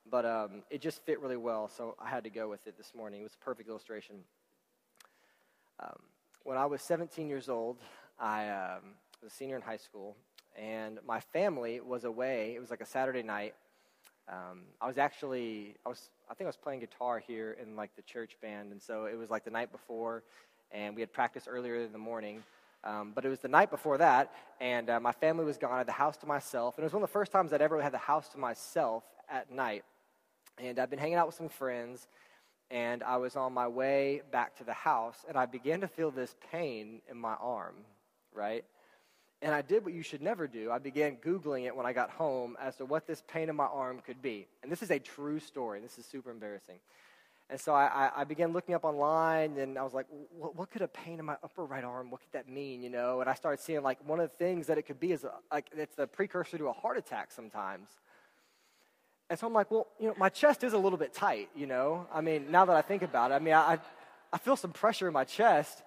But 0.10 0.26
um, 0.26 0.64
it 0.70 0.82
just 0.82 1.04
fit 1.06 1.20
really 1.20 1.38
well, 1.38 1.70
so 1.70 1.96
I 2.00 2.10
had 2.10 2.24
to 2.24 2.30
go 2.30 2.50
with 2.50 2.66
it 2.66 2.78
this 2.78 2.94
morning. 2.96 3.20
It 3.20 3.24
was 3.24 3.38
a 3.40 3.46
perfect 3.46 3.70
illustration. 3.70 4.16
Um, 5.80 5.98
when 6.44 6.58
I 6.58 6.66
was 6.66 6.82
17 6.82 7.30
years 7.30 7.50
old, 7.50 7.78
I 8.20 8.50
um, 8.50 8.96
was 9.22 9.32
a 9.32 9.36
senior 9.36 9.56
in 9.56 9.62
high 9.62 9.78
school, 9.78 10.16
and 10.58 11.00
my 11.06 11.20
family 11.20 11.80
was 11.80 12.04
away. 12.04 12.54
It 12.56 12.60
was 12.60 12.70
like 12.70 12.82
a 12.82 12.86
Saturday 12.86 13.24
night. 13.24 13.56
Um, 14.28 14.62
I 14.80 14.88
was 14.88 14.98
actually, 14.98 15.76
I 15.86 15.90
was, 15.90 16.10
I 16.30 16.34
think 16.34 16.46
I 16.46 16.50
was 16.50 16.58
playing 16.58 16.82
guitar 16.82 17.20
here 17.20 17.58
in 17.62 17.76
like 17.76 17.96
the 17.96 18.04
church 18.04 18.38
band, 18.42 18.72
and 18.72 18.82
so 18.82 19.06
it 19.06 19.18
was 19.18 19.30
like 19.30 19.44
the 19.44 19.52
night 19.52 19.72
before, 19.72 20.24
and 20.72 20.96
we 20.96 21.02
had 21.02 21.12
practiced 21.12 21.48
earlier 21.50 21.76
in 21.78 21.92
the 21.92 21.98
morning. 21.98 22.44
Um, 22.84 23.12
but 23.14 23.26
it 23.26 23.30
was 23.30 23.40
the 23.40 23.50
night 23.50 23.72
before 23.72 23.98
that, 23.98 24.32
and 24.62 24.90
uh, 24.90 25.00
my 25.00 25.12
family 25.12 25.44
was 25.44 25.58
gone. 25.58 25.72
I 25.72 25.78
had 25.80 25.88
the 25.88 25.92
house 25.92 26.16
to 26.18 26.26
myself, 26.26 26.78
and 26.78 26.84
it 26.84 26.86
was 26.86 26.94
one 26.94 27.04
of 27.04 27.10
the 27.10 27.14
first 27.14 27.32
times 27.32 27.52
I'd 27.52 27.62
ever 27.62 27.82
had 27.82 27.92
the 27.92 27.98
house 27.98 28.30
to 28.30 28.38
myself 28.38 29.04
at 29.30 29.52
night. 29.52 29.84
And 30.58 30.80
I'd 30.80 30.90
been 30.90 31.00
hanging 31.00 31.16
out 31.16 31.26
with 31.26 31.36
some 31.36 31.50
friends, 31.50 32.08
and 32.72 33.04
I 33.04 33.18
was 33.18 33.36
on 33.36 33.52
my 33.54 33.68
way 33.68 34.22
back 34.32 34.56
to 34.58 34.64
the 34.64 34.74
house, 34.74 35.26
and 35.28 35.38
I 35.38 35.46
began 35.46 35.82
to 35.82 35.88
feel 35.88 36.12
this 36.12 36.36
pain 36.52 37.02
in 37.10 37.18
my 37.18 37.34
arm, 37.34 37.76
right? 38.34 38.64
And 39.42 39.56
I 39.56 39.62
did 39.62 39.86
what 39.86 39.94
you 39.94 40.04
should 40.04 40.22
never 40.22 40.48
do. 40.48 40.70
I 40.70 40.80
began 40.80 41.16
Googling 41.16 41.66
it 41.66 41.76
when 41.76 41.86
I 41.86 41.94
got 41.94 42.10
home 42.10 42.58
as 42.60 42.76
to 42.78 42.86
what 42.86 43.08
this 43.08 43.24
pain 43.28 43.48
in 43.48 43.56
my 43.56 43.66
arm 43.66 44.02
could 44.06 44.22
be. 44.22 44.48
And 44.64 44.72
this 44.72 44.82
is 44.82 44.92
a 44.92 45.00
true 45.00 45.40
story. 45.40 45.80
This 45.80 45.98
is 45.98 46.06
super 46.06 46.30
embarrassing. 46.30 46.80
And 47.50 47.60
so 47.60 47.74
I, 47.74 48.12
I, 48.16 48.26
began 48.26 48.54
looking 48.54 48.76
up 48.76 48.84
online, 48.84 49.58
and 49.58 49.76
I 49.80 49.82
was 49.82 49.92
like, 49.92 50.06
what, 50.38 50.70
could 50.70 50.84
a 50.84 50.88
pain 50.88 51.18
in 51.18 51.26
my 51.26 51.36
upper 51.44 51.66
right 51.66 51.84
arm, 51.84 52.12
what 52.12 52.22
could 52.22 52.32
that 52.34 52.48
mean, 52.48 52.84
you 52.84 52.92
know? 52.92 53.22
And 53.22 53.30
I 53.30 53.34
started 53.34 53.60
seeing, 53.60 53.82
like, 53.82 53.98
one 54.08 54.20
of 54.20 54.30
the 54.30 54.38
things 54.38 54.68
that 54.68 54.78
it 54.78 54.84
could 54.84 55.00
be 55.00 55.14
is, 55.14 55.24
a, 55.24 55.32
like, 55.52 55.66
it's 55.76 55.96
the 55.96 56.06
precursor 56.06 56.60
to 56.60 56.68
a 56.68 56.74
heart 56.74 57.00
attack 57.00 57.32
sometimes. 57.32 57.88
And 59.32 59.40
so 59.40 59.48
I'm 59.48 59.54
like, 59.54 59.72
well, 59.72 59.88
you 60.00 60.10
know, 60.10 60.14
my 60.16 60.30
chest 60.30 60.64
is 60.64 60.74
a 60.74 60.78
little 60.78 61.00
bit 61.00 61.12
tight, 61.12 61.50
you 61.56 61.66
know? 61.66 62.06
I 62.14 62.22
mean, 62.22 62.52
now 62.52 62.66
that 62.66 62.76
I 62.76 62.84
think 62.84 63.02
about 63.02 63.32
it, 63.32 63.36
I 63.36 63.40
mean, 63.40 63.56
I, 63.56 63.80
I 64.32 64.38
feel 64.38 64.56
some 64.56 64.72
pressure 64.72 65.08
in 65.08 65.14
my 65.14 65.24
chest. 65.24 65.82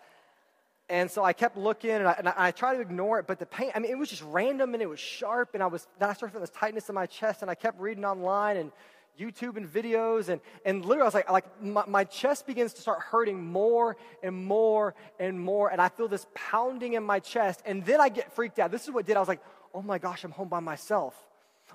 And 0.93 1.11
so 1.11 1.25
I 1.25 1.33
kept 1.33 1.57
looking 1.57 1.91
and 1.91 2.07
I, 2.07 2.13
and 2.19 2.29
I, 2.29 2.51
tried 2.51 2.75
to 2.75 2.83
ignore 2.83 3.19
it, 3.19 3.27
but 3.27 3.39
the 3.39 3.47
pain, 3.47 3.73
I 3.75 3.79
mean, 3.79 3.91
it 3.91 3.97
was 3.97 4.11
just 4.11 4.21
random 4.25 4.75
and 4.75 4.83
it 4.83 4.87
was 4.87 5.01
sharp. 5.01 5.55
And 5.55 5.63
I 5.63 5.67
was, 5.67 5.87
I 5.99 6.13
started 6.13 6.33
feeling 6.33 6.43
this 6.43 6.51
tightness 6.51 6.91
in 6.91 6.95
my 6.95 7.07
chest 7.07 7.41
and 7.41 7.51
I 7.51 7.55
kept 7.55 7.81
reading 7.81 8.05
online 8.05 8.59
and 8.59 8.73
YouTube 9.19 9.57
and 9.57 9.67
videos. 9.67 10.29
And, 10.29 10.39
and 10.67 10.85
literally, 10.85 11.01
I 11.01 11.05
was 11.07 11.15
like, 11.15 11.31
like 11.31 11.63
my, 11.63 11.85
my 11.87 12.05
chest 12.05 12.47
begins 12.47 12.75
to 12.75 12.83
start 12.83 13.01
hurting 13.01 13.43
more 13.43 13.97
and 14.23 14.37
more 14.37 14.95
and 15.19 15.41
more. 15.41 15.71
And 15.71 15.81
I 15.81 15.89
feel 15.89 16.09
this 16.09 16.27
pounding 16.35 16.93
in 16.93 17.03
my 17.03 17.21
chest. 17.21 17.63
And 17.65 17.83
then 17.87 17.99
I 17.99 18.11
get 18.11 18.31
freaked 18.35 18.59
out. 18.59 18.71
This 18.71 18.85
is 18.85 18.91
what 18.91 19.07
did. 19.07 19.17
I 19.17 19.21
was 19.21 19.29
like, 19.29 19.41
oh 19.73 19.81
my 19.81 19.97
gosh, 19.97 20.25
I'm 20.25 20.31
home 20.31 20.49
by 20.49 20.61
myself. 20.61 21.15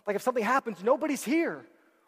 Like 0.06 0.16
if 0.16 0.22
something 0.22 0.44
happens, 0.44 0.84
nobody's 0.84 1.24
here. 1.24 1.66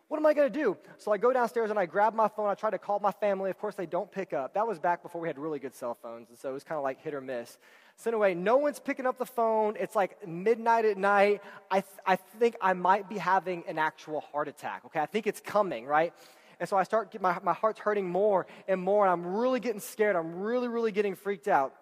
What 0.09 0.17
am 0.17 0.25
I 0.25 0.33
going 0.33 0.51
to 0.51 0.59
do? 0.59 0.75
So 0.97 1.11
I 1.11 1.19
go 1.19 1.31
downstairs 1.31 1.69
and 1.69 1.77
I 1.77 1.85
grab 1.85 2.15
my 2.15 2.27
phone. 2.27 2.49
I 2.49 2.55
try 2.55 2.71
to 2.71 2.79
call 2.79 2.99
my 2.99 3.11
family. 3.11 3.51
Of 3.51 3.59
course, 3.59 3.75
they 3.75 3.85
don't 3.85 4.11
pick 4.11 4.33
up. 4.33 4.55
That 4.55 4.67
was 4.67 4.79
back 4.79 5.03
before 5.03 5.21
we 5.21 5.27
had 5.27 5.37
really 5.37 5.59
good 5.59 5.75
cell 5.75 5.95
phones. 6.01 6.29
And 6.29 6.37
so 6.37 6.49
it 6.49 6.53
was 6.53 6.63
kind 6.63 6.77
of 6.77 6.83
like 6.83 6.99
hit 6.99 7.13
or 7.13 7.21
miss. 7.21 7.59
So, 7.95 8.09
anyway, 8.09 8.33
no 8.33 8.57
one's 8.57 8.79
picking 8.79 9.05
up 9.05 9.19
the 9.19 9.27
phone. 9.27 9.75
It's 9.79 9.95
like 9.95 10.27
midnight 10.27 10.85
at 10.85 10.97
night. 10.97 11.43
I, 11.69 11.81
th- 11.81 11.99
I 12.07 12.15
think 12.15 12.55
I 12.59 12.73
might 12.73 13.07
be 13.07 13.19
having 13.19 13.63
an 13.67 13.77
actual 13.77 14.21
heart 14.21 14.47
attack. 14.47 14.81
Okay, 14.87 14.99
I 14.99 15.05
think 15.05 15.27
it's 15.27 15.41
coming, 15.41 15.85
right? 15.85 16.11
And 16.59 16.67
so 16.67 16.75
I 16.75 16.83
start, 16.83 17.15
my, 17.21 17.37
my 17.43 17.53
heart's 17.53 17.79
hurting 17.79 18.09
more 18.09 18.47
and 18.67 18.81
more. 18.81 19.05
And 19.05 19.11
I'm 19.11 19.35
really 19.35 19.59
getting 19.59 19.79
scared. 19.79 20.15
I'm 20.15 20.39
really, 20.39 20.69
really 20.69 20.91
getting 20.91 21.13
freaked 21.13 21.47
out. 21.47 21.75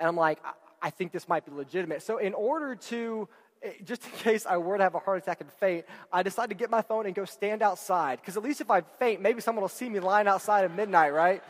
And 0.00 0.08
I'm 0.08 0.16
like, 0.16 0.40
I, 0.44 0.52
I 0.82 0.90
think 0.90 1.12
this 1.12 1.28
might 1.28 1.46
be 1.46 1.52
legitimate. 1.52 2.02
So, 2.02 2.18
in 2.18 2.34
order 2.34 2.74
to 2.74 3.28
Eh, 3.62 3.72
just 3.84 4.04
in 4.04 4.10
case 4.18 4.46
I 4.46 4.56
were 4.56 4.76
to 4.76 4.82
have 4.82 4.94
a 4.94 4.98
heart 4.98 5.22
attack 5.22 5.40
and 5.40 5.50
faint, 5.52 5.84
I 6.12 6.22
decided 6.22 6.50
to 6.50 6.54
get 6.54 6.70
my 6.70 6.82
phone 6.82 7.06
and 7.06 7.14
go 7.14 7.24
stand 7.24 7.62
outside. 7.62 8.20
Because 8.20 8.36
at 8.36 8.42
least 8.42 8.60
if 8.60 8.70
I 8.70 8.80
faint, 8.80 9.20
maybe 9.20 9.40
someone 9.40 9.62
will 9.62 9.68
see 9.68 9.88
me 9.88 10.00
lying 10.00 10.26
outside 10.26 10.64
at 10.64 10.74
midnight, 10.74 11.12
right? 11.12 11.42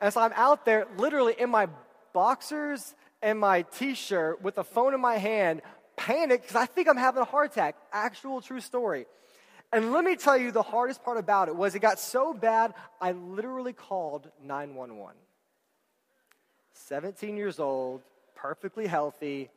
And 0.00 0.12
so 0.12 0.20
I'm 0.20 0.32
out 0.34 0.64
there 0.64 0.86
literally 0.96 1.34
in 1.38 1.50
my 1.50 1.68
boxers 2.12 2.94
and 3.22 3.38
my 3.38 3.62
t 3.62 3.94
shirt 3.94 4.42
with 4.42 4.56
the 4.56 4.64
phone 4.64 4.94
in 4.94 5.00
my 5.00 5.16
hand, 5.16 5.62
panicked 5.96 6.42
because 6.42 6.56
I 6.56 6.66
think 6.66 6.88
I'm 6.88 6.96
having 6.96 7.22
a 7.22 7.24
heart 7.24 7.52
attack. 7.52 7.76
Actual 7.92 8.40
true 8.40 8.60
story. 8.60 9.06
And 9.72 9.92
let 9.92 10.04
me 10.04 10.16
tell 10.16 10.36
you, 10.36 10.50
the 10.50 10.62
hardest 10.62 11.02
part 11.02 11.16
about 11.16 11.48
it 11.48 11.56
was 11.56 11.74
it 11.74 11.78
got 11.78 11.98
so 11.98 12.34
bad, 12.34 12.74
I 13.00 13.12
literally 13.12 13.72
called 13.72 14.28
911. 14.44 15.16
17 16.74 17.36
years 17.36 17.58
old, 17.58 18.02
perfectly 18.34 18.86
healthy, 18.86 19.48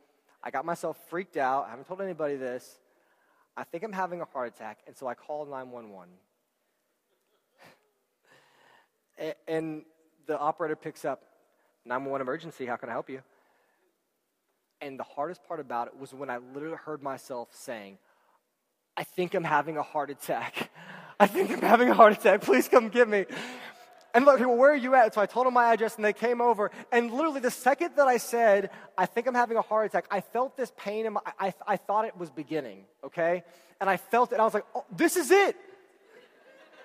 I 0.45 0.51
got 0.51 0.63
myself 0.63 0.97
freaked 1.09 1.37
out. 1.37 1.65
I 1.65 1.71
haven't 1.71 1.87
told 1.87 2.01
anybody 2.01 2.35
this. 2.35 2.77
I 3.57 3.63
think 3.63 3.83
I'm 3.83 3.93
having 3.93 4.21
a 4.21 4.25
heart 4.25 4.53
attack, 4.53 4.79
and 4.85 4.95
so 4.95 5.07
I 5.07 5.15
called 5.15 5.49
911. 5.49 6.09
and 9.47 9.83
the 10.27 10.37
operator 10.37 10.75
picks 10.75 11.05
up 11.05 11.23
911 11.85 12.21
emergency, 12.21 12.65
how 12.65 12.75
can 12.75 12.89
I 12.89 12.91
help 12.91 13.09
you? 13.09 13.21
And 14.81 14.99
the 14.99 15.03
hardest 15.03 15.43
part 15.47 15.59
about 15.59 15.87
it 15.87 15.97
was 15.97 16.13
when 16.13 16.29
I 16.29 16.37
literally 16.53 16.77
heard 16.77 17.01
myself 17.01 17.49
saying, 17.53 17.97
I 18.97 19.03
think 19.03 19.33
I'm 19.33 19.43
having 19.43 19.77
a 19.77 19.83
heart 19.83 20.09
attack. 20.09 20.69
I 21.19 21.27
think 21.27 21.51
I'm 21.51 21.61
having 21.61 21.89
a 21.89 21.93
heart 21.93 22.13
attack. 22.13 22.41
Please 22.41 22.67
come 22.67 22.89
get 22.89 23.07
me. 23.07 23.25
And 24.15 24.23
look, 24.23 24.39
well, 24.39 24.55
where 24.55 24.71
are 24.71 24.75
you 24.77 24.95
at? 24.95 25.13
So 25.13 25.19
I 25.19 25.25
told 25.25 25.45
them 25.45 25.55
my 25.55 25.73
address 25.73 25.97
and 25.97 26.05
they 26.05 26.13
came 26.13 26.39
over. 26.39 26.71
And 26.89 27.11
literally, 27.11 27.41
the 27.41 27.51
second 27.51 27.97
that 27.97 28.07
I 28.07 28.15
said, 28.15 28.69
I 28.97 29.05
think 29.05 29.27
I'm 29.27 29.35
having 29.35 29.57
a 29.57 29.61
heart 29.61 29.87
attack, 29.87 30.05
I 30.09 30.21
felt 30.21 30.55
this 30.55 30.71
pain 30.77 31.05
in 31.05 31.13
my, 31.13 31.21
I, 31.37 31.53
I 31.67 31.75
thought 31.75 32.05
it 32.05 32.17
was 32.17 32.29
beginning, 32.29 32.85
okay? 33.03 33.43
And 33.81 33.89
I 33.89 33.97
felt 33.97 34.31
it. 34.31 34.35
And 34.35 34.41
I 34.41 34.45
was 34.45 34.53
like, 34.53 34.63
oh, 34.73 34.85
this 34.89 35.17
is 35.17 35.31
it. 35.31 35.57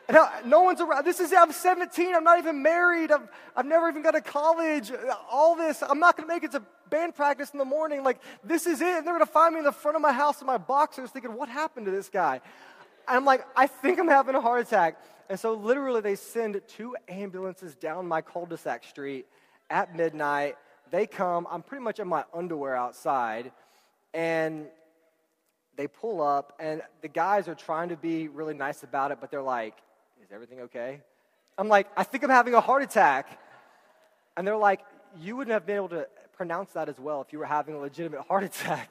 And 0.09 0.19
no 0.47 0.63
one's 0.63 0.81
around. 0.81 1.05
This 1.05 1.21
is 1.21 1.31
it. 1.31 1.39
I'm 1.39 1.53
17. 1.53 2.17
I'm 2.17 2.25
not 2.25 2.39
even 2.39 2.63
married. 2.63 3.13
I've, 3.13 3.29
I've 3.55 3.67
never 3.67 3.89
even 3.89 4.03
gone 4.03 4.15
to 4.15 4.21
college. 4.21 4.91
All 5.31 5.55
this. 5.55 5.85
I'm 5.89 6.01
not 6.01 6.17
going 6.17 6.29
to 6.29 6.35
make 6.35 6.43
it 6.43 6.51
to 6.51 6.63
band 6.91 7.15
practice 7.15 7.51
in 7.51 7.61
the 7.61 7.65
morning. 7.65 8.03
Like, 8.03 8.19
this 8.43 8.67
is 8.67 8.81
it. 8.81 8.89
And 8.89 9.07
they're 9.07 9.15
going 9.15 9.25
to 9.25 9.33
find 9.33 9.55
me 9.55 9.61
in 9.61 9.65
the 9.65 9.71
front 9.71 9.95
of 9.95 10.03
my 10.03 10.13
house 10.13 10.41
in 10.41 10.49
my 10.49 10.59
boxers 10.59 11.13
thinking, 11.13 11.35
what 11.35 11.49
happened 11.49 11.87
to 11.87 11.93
this 11.93 12.09
guy? 12.09 12.41
And 13.09 13.17
I'm 13.17 13.25
like, 13.25 13.47
I 13.57 13.67
think 13.67 13.99
I'm 13.99 14.09
having 14.09 14.35
a 14.35 14.41
heart 14.41 14.61
attack. 14.61 14.97
And 15.29 15.39
so 15.39 15.55
literally 15.55 16.01
they 16.01 16.17
send 16.17 16.61
two 16.67 16.97
ambulances 17.09 17.75
down 17.75 18.07
my 18.07 18.21
cul-de-sac 18.21 18.85
street 18.85 19.27
at 19.71 19.95
midnight. 19.95 20.57
They 20.91 21.07
come, 21.07 21.47
I'm 21.51 21.63
pretty 21.63 21.85
much 21.85 22.01
in 22.01 22.09
my 22.09 22.25
underwear 22.35 22.77
outside, 22.77 23.53
and 24.13 24.67
they 25.77 25.87
pull 25.87 26.21
up, 26.21 26.55
and 26.59 26.83
the 27.01 27.09
guys 27.09 27.47
are 27.47 27.55
trying 27.55 27.91
to 27.91 27.97
be 27.97 28.27
really 28.27 28.55
nice 28.55 28.83
about 28.83 29.13
it, 29.13 29.19
but 29.21 29.31
they're 29.31 29.41
like, 29.41 29.77
Is 30.23 30.33
everything 30.33 30.61
okay? 30.63 31.01
I'm 31.57 31.69
like, 31.69 31.87
I 31.97 32.03
think 32.03 32.25
I'm 32.25 32.31
having 32.31 32.55
a 32.55 32.61
heart 32.61 32.83
attack. 32.83 33.39
And 34.37 34.45
they're 34.45 34.57
like, 34.57 34.81
You 35.21 35.37
wouldn't 35.37 35.53
have 35.53 35.65
been 35.65 35.77
able 35.77 35.91
to 35.91 36.09
pronounce 36.37 36.73
that 36.73 36.89
as 36.89 36.99
well 36.99 37.21
if 37.21 37.33
you 37.33 37.39
were 37.39 37.47
having 37.47 37.77
a 37.77 37.79
legitimate 37.79 38.21
heart 38.29 38.43
attack 38.43 38.91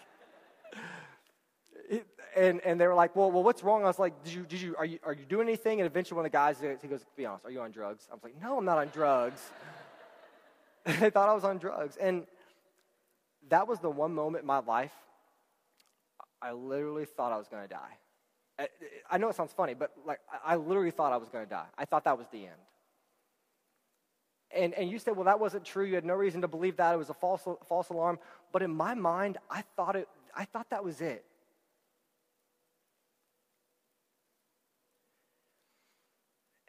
and, 2.36 2.62
and 2.62 2.80
they 2.80 2.88
were 2.88 2.96
like, 2.96 3.16
well, 3.16 3.32
well, 3.32 3.44
what's 3.44 3.64
wrong? 3.64 3.84
I 3.84 3.88
was 3.88 4.00
like, 4.00 4.24
did 4.24 4.34
you, 4.34 4.44
did 4.44 4.62
you, 4.62 4.76
are, 4.78 4.86
you, 4.86 5.00
are 5.04 5.14
you 5.14 5.26
doing 5.26 5.48
anything? 5.48 5.80
And 5.80 5.88
eventually 5.88 6.16
one 6.16 6.26
of 6.26 6.32
the 6.32 6.36
guys, 6.36 6.58
he 6.60 6.88
goes, 6.88 7.06
be 7.16 7.26
honest, 7.26 7.46
are 7.46 7.52
you 7.52 7.62
on 7.62 7.72
drugs? 7.72 8.08
I 8.12 8.14
was 8.14 8.24
like, 8.24 8.40
no, 8.42 8.58
I'm 8.58 8.66
not 8.66 8.78
on 8.78 8.90
drugs. 8.90 9.42
they 10.86 11.10
thought 11.10 11.30
I 11.30 11.34
was 11.34 11.44
on 11.44 11.58
drugs. 11.58 11.98
And 11.98 12.26
that 13.50 13.68
was 13.68 13.80
the 13.80 13.90
one 13.90 14.14
moment 14.14 14.44
in 14.44 14.48
my 14.48 14.60
life 14.60 14.94
I 16.42 16.54
literally 16.54 17.06
thought 17.06 17.34
I 17.34 17.38
was 17.38 17.48
going 17.48 17.64
to 17.64 17.68
die. 17.68 18.68
I 19.10 19.18
know 19.18 19.30
it 19.30 19.36
sounds 19.36 19.54
funny, 19.54 19.74
but 19.74 19.92
like 20.06 20.20
I 20.46 20.56
literally 20.56 20.92
thought 20.92 21.14
I 21.14 21.18
was 21.18 21.30
going 21.30 21.46
to 21.46 21.50
die. 21.50 21.68
I 21.78 21.86
thought 21.86 22.04
that 22.06 22.18
was 22.18 22.28
the 22.32 22.40
end. 22.40 22.62
And, 24.52 24.74
and 24.74 24.90
you 24.90 25.00
said, 25.00 25.16
well, 25.16 25.26
that 25.26 25.40
wasn't 25.40 25.64
true. 25.64 25.86
You 25.86 25.96
had 25.96 26.06
no 26.06 26.16
reason 26.16 26.42
to 26.42 26.48
believe 26.48 26.78
that. 26.78 26.94
It 26.94 26.98
was 26.98 27.10
a 27.10 27.14
false, 27.14 27.48
false 27.68 27.90
alarm. 27.90 28.20
But 28.52 28.62
in 28.64 28.72
my 28.72 28.96
mind, 28.96 29.38
I 29.50 29.64
thought, 29.76 29.96
it, 29.96 30.08
I 30.36 30.46
thought 30.46 30.72
that 30.72 30.84
was 30.84 31.02
it. 31.02 31.24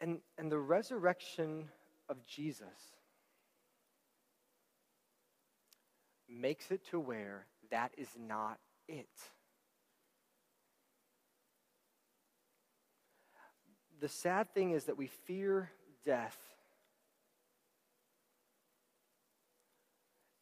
And, 0.01 0.19
and 0.39 0.51
the 0.51 0.57
resurrection 0.57 1.69
of 2.09 2.25
Jesus 2.25 2.65
makes 6.27 6.71
it 6.71 6.83
to 6.89 6.99
where 6.99 7.45
that 7.69 7.91
is 7.97 8.09
not 8.19 8.57
it. 8.87 9.07
The 13.99 14.09
sad 14.09 14.51
thing 14.55 14.71
is 14.71 14.85
that 14.85 14.97
we 14.97 15.05
fear 15.05 15.69
death. 16.03 16.37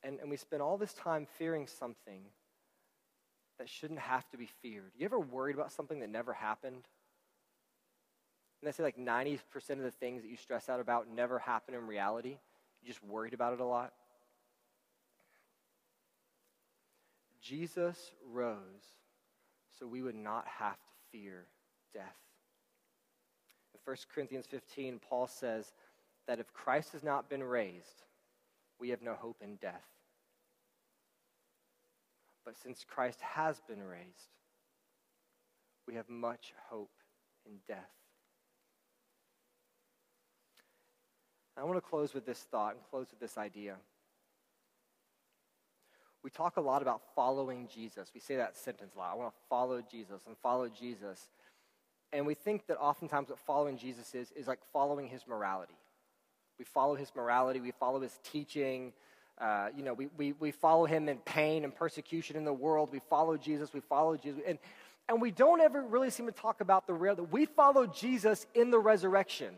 And, 0.01 0.19
and 0.21 0.29
we 0.29 0.37
spend 0.37 0.61
all 0.61 0.77
this 0.77 0.93
time 0.93 1.27
fearing 1.37 1.67
something 1.67 2.21
that 3.57 3.67
shouldn't 3.67 3.99
have 3.99 4.27
to 4.29 4.37
be 4.37 4.47
feared. 4.61 4.93
You 4.97 5.03
ever 5.03 5.19
worried 5.19 5.55
about 5.55 5.73
something 5.73 5.99
that 5.99 6.09
never 6.09 6.31
happened? 6.31 6.87
And 8.61 8.67
I 8.67 8.71
say 8.71 8.83
like 8.83 8.97
90% 8.97 9.39
of 9.71 9.79
the 9.79 9.91
things 9.91 10.21
that 10.21 10.29
you 10.29 10.37
stress 10.37 10.67
out 10.69 10.79
about 10.79 11.07
never 11.09 11.39
happen 11.39 11.73
in 11.73 11.87
reality. 11.87 12.37
You 12.81 12.87
just 12.87 13.03
worried 13.03 13.33
about 13.33 13.53
it 13.53 13.59
a 13.59 13.65
lot. 13.65 13.93
Jesus 17.41 18.11
rose 18.31 18.57
so 19.79 19.87
we 19.87 20.01
would 20.01 20.15
not 20.15 20.45
have 20.47 20.73
to 20.75 20.89
fear 21.11 21.45
death. 21.93 22.17
In 23.73 23.79
1 23.85 23.97
Corinthians 24.13 24.45
15, 24.45 24.99
Paul 24.99 25.27
says 25.27 25.73
that 26.27 26.39
if 26.39 26.53
Christ 26.53 26.91
has 26.91 27.03
not 27.03 27.29
been 27.29 27.43
raised, 27.43 28.03
we 28.79 28.89
have 28.89 29.01
no 29.01 29.13
hope 29.13 29.37
in 29.41 29.55
death. 29.55 29.85
But 32.45 32.57
since 32.57 32.85
Christ 32.87 33.21
has 33.21 33.61
been 33.67 33.83
raised, 33.83 34.35
we 35.87 35.95
have 35.95 36.09
much 36.09 36.53
hope 36.69 36.91
in 37.45 37.53
death. 37.67 37.89
I 41.59 41.63
want 41.65 41.77
to 41.77 41.81
close 41.81 42.13
with 42.13 42.25
this 42.25 42.39
thought 42.51 42.75
and 42.75 42.83
close 42.89 43.07
with 43.11 43.19
this 43.19 43.37
idea. 43.37 43.75
We 46.23 46.29
talk 46.29 46.57
a 46.57 46.61
lot 46.61 46.81
about 46.81 47.01
following 47.15 47.67
Jesus. 47.73 48.11
We 48.13 48.19
say 48.19 48.37
that 48.37 48.57
sentence 48.57 48.93
a 48.95 48.99
lot. 48.99 49.11
I 49.11 49.15
want 49.15 49.33
to 49.33 49.39
follow 49.49 49.81
Jesus 49.81 50.21
and 50.27 50.37
follow 50.37 50.69
Jesus. 50.69 51.29
And 52.11 52.25
we 52.25 52.33
think 52.33 52.67
that 52.67 52.77
oftentimes 52.77 53.29
what 53.29 53.39
following 53.39 53.77
Jesus 53.77 54.15
is, 54.15 54.31
is 54.35 54.47
like 54.47 54.59
following 54.73 55.07
his 55.07 55.27
morality. 55.27 55.75
We 56.57 56.65
follow 56.65 56.95
his 56.95 57.11
morality, 57.15 57.61
we 57.61 57.71
follow 57.71 58.01
his 58.01 58.19
teaching. 58.23 58.93
Uh, 59.39 59.69
you 59.75 59.83
know, 59.83 59.93
we, 59.93 60.07
we, 60.17 60.33
we 60.33 60.51
follow 60.51 60.85
him 60.85 61.07
in 61.07 61.17
pain 61.19 61.63
and 61.63 61.73
persecution 61.73 62.35
in 62.35 62.43
the 62.43 62.51
world. 62.53 62.89
We 62.91 62.99
follow 63.09 63.37
Jesus, 63.37 63.73
we 63.73 63.79
follow 63.79 64.17
Jesus. 64.17 64.41
And, 64.45 64.59
and 65.07 65.21
we 65.21 65.31
don't 65.31 65.61
ever 65.61 65.81
really 65.81 66.09
seem 66.09 66.25
to 66.25 66.33
talk 66.33 66.59
about 66.59 66.87
the 66.87 66.93
real, 66.93 67.15
that 67.15 67.31
we 67.31 67.45
follow 67.45 67.87
Jesus 67.87 68.45
in 68.53 68.71
the 68.71 68.79
resurrection. 68.79 69.55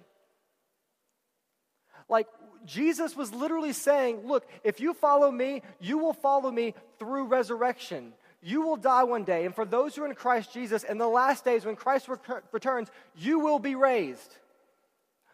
Like, 2.10 2.28
Jesus 2.66 3.16
was 3.16 3.34
literally 3.34 3.74
saying, 3.74 4.22
Look, 4.26 4.48
if 4.64 4.80
you 4.80 4.94
follow 4.94 5.32
me, 5.32 5.62
you 5.80 5.98
will 5.98 6.14
follow 6.14 6.52
me 6.52 6.74
through 7.00 7.26
resurrection. 7.26 8.14
You 8.44 8.62
will 8.62 8.78
die 8.78 9.04
one 9.04 9.24
day. 9.24 9.46
And 9.46 9.54
for 9.54 9.66
those 9.66 9.96
who 9.96 10.04
are 10.04 10.08
in 10.08 10.16
Christ 10.16 10.52
Jesus, 10.54 10.84
in 10.84 10.98
the 10.98 11.08
last 11.08 11.46
days 11.46 11.64
when 11.64 11.76
Christ 11.76 12.10
returns, 12.52 12.90
you 13.16 13.40
will 13.40 13.60
be 13.60 13.76
raised. 13.76 14.38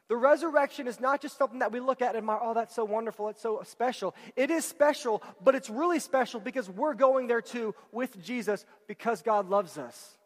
The 0.09 0.15
resurrection 0.15 0.87
is 0.87 0.99
not 0.99 1.21
just 1.21 1.37
something 1.37 1.59
that 1.59 1.71
we 1.71 1.79
look 1.79 2.01
at 2.01 2.09
and 2.09 2.19
admire, 2.19 2.39
oh, 2.41 2.53
that's 2.53 2.73
so 2.73 2.85
wonderful, 2.85 3.27
it's 3.27 3.41
so 3.41 3.61
special. 3.65 4.15
It 4.35 4.49
is 4.49 4.63
special, 4.63 5.21
but 5.43 5.53
it's 5.53 5.69
really 5.69 5.99
special 5.99 6.39
because 6.39 6.69
we're 6.69 6.93
going 6.93 7.27
there 7.27 7.41
too 7.41 7.75
with 7.91 8.21
Jesus 8.23 8.65
because 8.87 9.21
God 9.21 9.49
loves 9.49 9.77
us. 9.77 10.17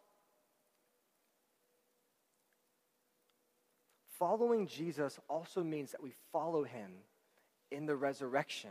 Following 4.21 4.67
Jesus 4.67 5.19
also 5.27 5.63
means 5.63 5.93
that 5.93 6.03
we 6.03 6.13
follow 6.31 6.63
him 6.63 6.91
in 7.71 7.87
the 7.87 7.95
resurrection. 7.95 8.69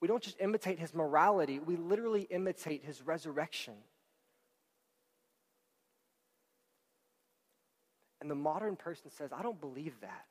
We 0.00 0.08
don't 0.08 0.20
just 0.20 0.34
imitate 0.40 0.80
his 0.80 0.92
morality, 0.92 1.60
we 1.60 1.76
literally 1.76 2.22
imitate 2.22 2.82
his 2.82 3.00
resurrection. 3.00 3.74
And 8.20 8.28
the 8.28 8.34
modern 8.34 8.74
person 8.74 9.12
says, 9.12 9.30
I 9.32 9.42
don't 9.42 9.60
believe 9.60 9.94
that. 10.00 10.26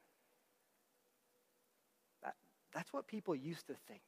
that. 2.24 2.36
That's 2.74 2.92
what 2.92 3.08
people 3.08 3.34
used 3.34 3.68
to 3.68 3.76
think, 3.88 4.02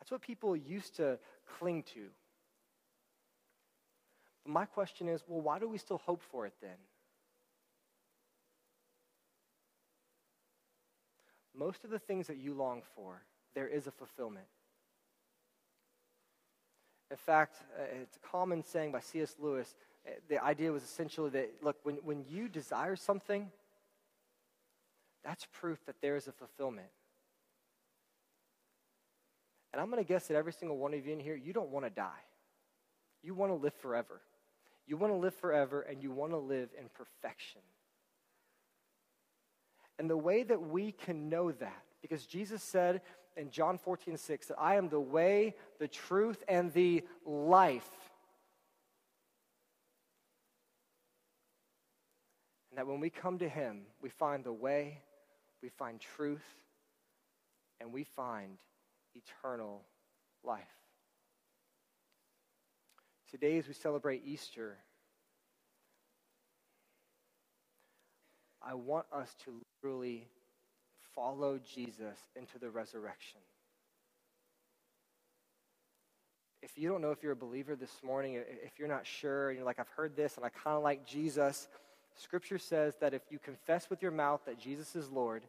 that's 0.00 0.10
what 0.10 0.22
people 0.22 0.56
used 0.56 0.96
to 0.96 1.18
cling 1.58 1.82
to. 1.92 2.06
But 4.46 4.52
my 4.52 4.64
question 4.64 5.06
is 5.06 5.22
well, 5.28 5.42
why 5.42 5.58
do 5.58 5.68
we 5.68 5.76
still 5.76 5.98
hope 5.98 6.22
for 6.22 6.46
it 6.46 6.54
then? 6.62 6.78
Most 11.56 11.84
of 11.84 11.90
the 11.90 11.98
things 11.98 12.26
that 12.26 12.36
you 12.36 12.54
long 12.54 12.82
for, 12.94 13.22
there 13.54 13.68
is 13.68 13.86
a 13.86 13.90
fulfillment. 13.90 14.46
In 17.10 17.16
fact, 17.16 17.56
uh, 17.78 17.84
it's 18.02 18.16
a 18.16 18.26
common 18.26 18.62
saying 18.62 18.92
by 18.92 19.00
C.S. 19.00 19.36
Lewis. 19.38 19.76
Uh, 20.06 20.10
the 20.28 20.42
idea 20.42 20.72
was 20.72 20.82
essentially 20.82 21.30
that, 21.30 21.50
look, 21.62 21.76
when, 21.84 21.96
when 21.96 22.24
you 22.28 22.48
desire 22.48 22.96
something, 22.96 23.50
that's 25.24 25.46
proof 25.52 25.78
that 25.86 25.96
there 26.02 26.16
is 26.16 26.26
a 26.26 26.32
fulfillment. 26.32 26.88
And 29.72 29.80
I'm 29.80 29.90
going 29.90 30.02
to 30.02 30.06
guess 30.06 30.28
that 30.28 30.36
every 30.36 30.52
single 30.52 30.76
one 30.76 30.94
of 30.94 31.06
you 31.06 31.12
in 31.12 31.20
here, 31.20 31.34
you 31.34 31.52
don't 31.52 31.70
want 31.70 31.84
to 31.86 31.90
die. 31.90 32.22
You 33.22 33.34
want 33.34 33.50
to 33.50 33.56
live 33.56 33.74
forever. 33.74 34.20
You 34.86 34.96
want 34.96 35.12
to 35.12 35.16
live 35.16 35.34
forever, 35.34 35.80
and 35.80 36.02
you 36.02 36.10
want 36.10 36.32
to 36.32 36.38
live 36.38 36.68
in 36.78 36.88
perfection. 36.94 37.62
And 39.98 40.10
the 40.10 40.16
way 40.16 40.42
that 40.42 40.60
we 40.60 40.92
can 40.92 41.28
know 41.28 41.52
that, 41.52 41.82
because 42.02 42.26
Jesus 42.26 42.62
said 42.62 43.00
in 43.36 43.50
John 43.50 43.78
14, 43.78 44.16
6, 44.16 44.46
that 44.48 44.58
I 44.58 44.76
am 44.76 44.88
the 44.88 45.00
way, 45.00 45.54
the 45.78 45.88
truth, 45.88 46.42
and 46.48 46.72
the 46.72 47.04
life. 47.24 47.88
And 52.70 52.78
that 52.78 52.86
when 52.86 53.00
we 53.00 53.10
come 53.10 53.38
to 53.38 53.48
Him, 53.48 53.82
we 54.02 54.08
find 54.08 54.42
the 54.42 54.52
way, 54.52 55.00
we 55.62 55.68
find 55.68 56.00
truth, 56.00 56.44
and 57.80 57.92
we 57.92 58.04
find 58.04 58.58
eternal 59.14 59.82
life. 60.42 60.62
Today, 63.30 63.58
as 63.58 63.68
we 63.68 63.74
celebrate 63.74 64.22
Easter, 64.24 64.76
I 68.66 68.74
want 68.74 69.06
us 69.12 69.34
to 69.44 69.52
literally 69.82 70.26
follow 71.14 71.58
Jesus 71.58 72.18
into 72.34 72.58
the 72.58 72.70
resurrection. 72.70 73.40
If 76.62 76.78
you 76.78 76.88
don't 76.88 77.02
know 77.02 77.10
if 77.10 77.22
you're 77.22 77.32
a 77.32 77.36
believer 77.36 77.76
this 77.76 78.02
morning, 78.02 78.34
if 78.36 78.78
you're 78.78 78.88
not 78.88 79.06
sure, 79.06 79.52
you're 79.52 79.64
like, 79.64 79.78
I've 79.78 79.88
heard 79.88 80.16
this 80.16 80.36
and 80.36 80.46
I 80.46 80.48
kind 80.48 80.76
of 80.76 80.82
like 80.82 81.06
Jesus, 81.06 81.68
Scripture 82.16 82.58
says 82.58 82.94
that 83.00 83.12
if 83.12 83.22
you 83.30 83.38
confess 83.38 83.90
with 83.90 84.00
your 84.00 84.12
mouth 84.12 84.40
that 84.46 84.58
Jesus 84.58 84.96
is 84.96 85.10
Lord 85.10 85.42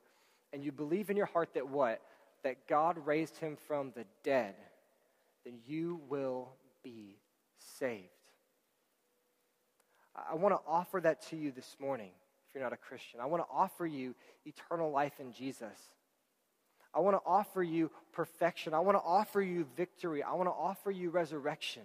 and 0.52 0.64
you 0.64 0.74
believe 0.74 1.10
in 1.10 1.16
your 1.16 1.28
heart 1.28 1.54
that 1.54 1.70
what? 1.70 2.02
That 2.44 2.68
God 2.68 2.98
raised 3.06 3.38
him 3.38 3.58
from 3.68 3.94
the 3.96 4.04
dead, 4.24 4.56
then 5.46 5.56
you 5.66 6.02
will 6.10 6.50
be 6.84 7.16
saved. 7.80 8.10
I 10.30 10.36
want 10.36 10.54
to 10.54 10.60
offer 10.68 11.00
that 11.00 11.22
to 11.30 11.38
you 11.38 11.52
this 11.52 11.78
morning 11.80 12.12
you're 12.56 12.64
not 12.64 12.74
a 12.74 12.78
Christian. 12.78 13.20
I 13.20 13.26
want 13.26 13.44
to 13.44 13.54
offer 13.54 13.86
you 13.86 14.16
eternal 14.46 14.92
life 14.92 15.20
in 15.20 15.34
Jesus. 15.34 15.78
I 16.94 17.00
want 17.02 17.18
to 17.18 17.22
offer 17.26 17.62
you 17.62 17.92
perfection. 18.14 18.74
I 18.74 18.80
want 18.80 18.98
to 18.98 19.04
offer 19.04 19.42
you 19.42 19.68
victory. 19.76 20.24
I 20.24 20.34
want 20.34 20.48
to 20.48 20.54
offer 20.54 20.90
you 20.90 21.10
resurrection. 21.10 21.84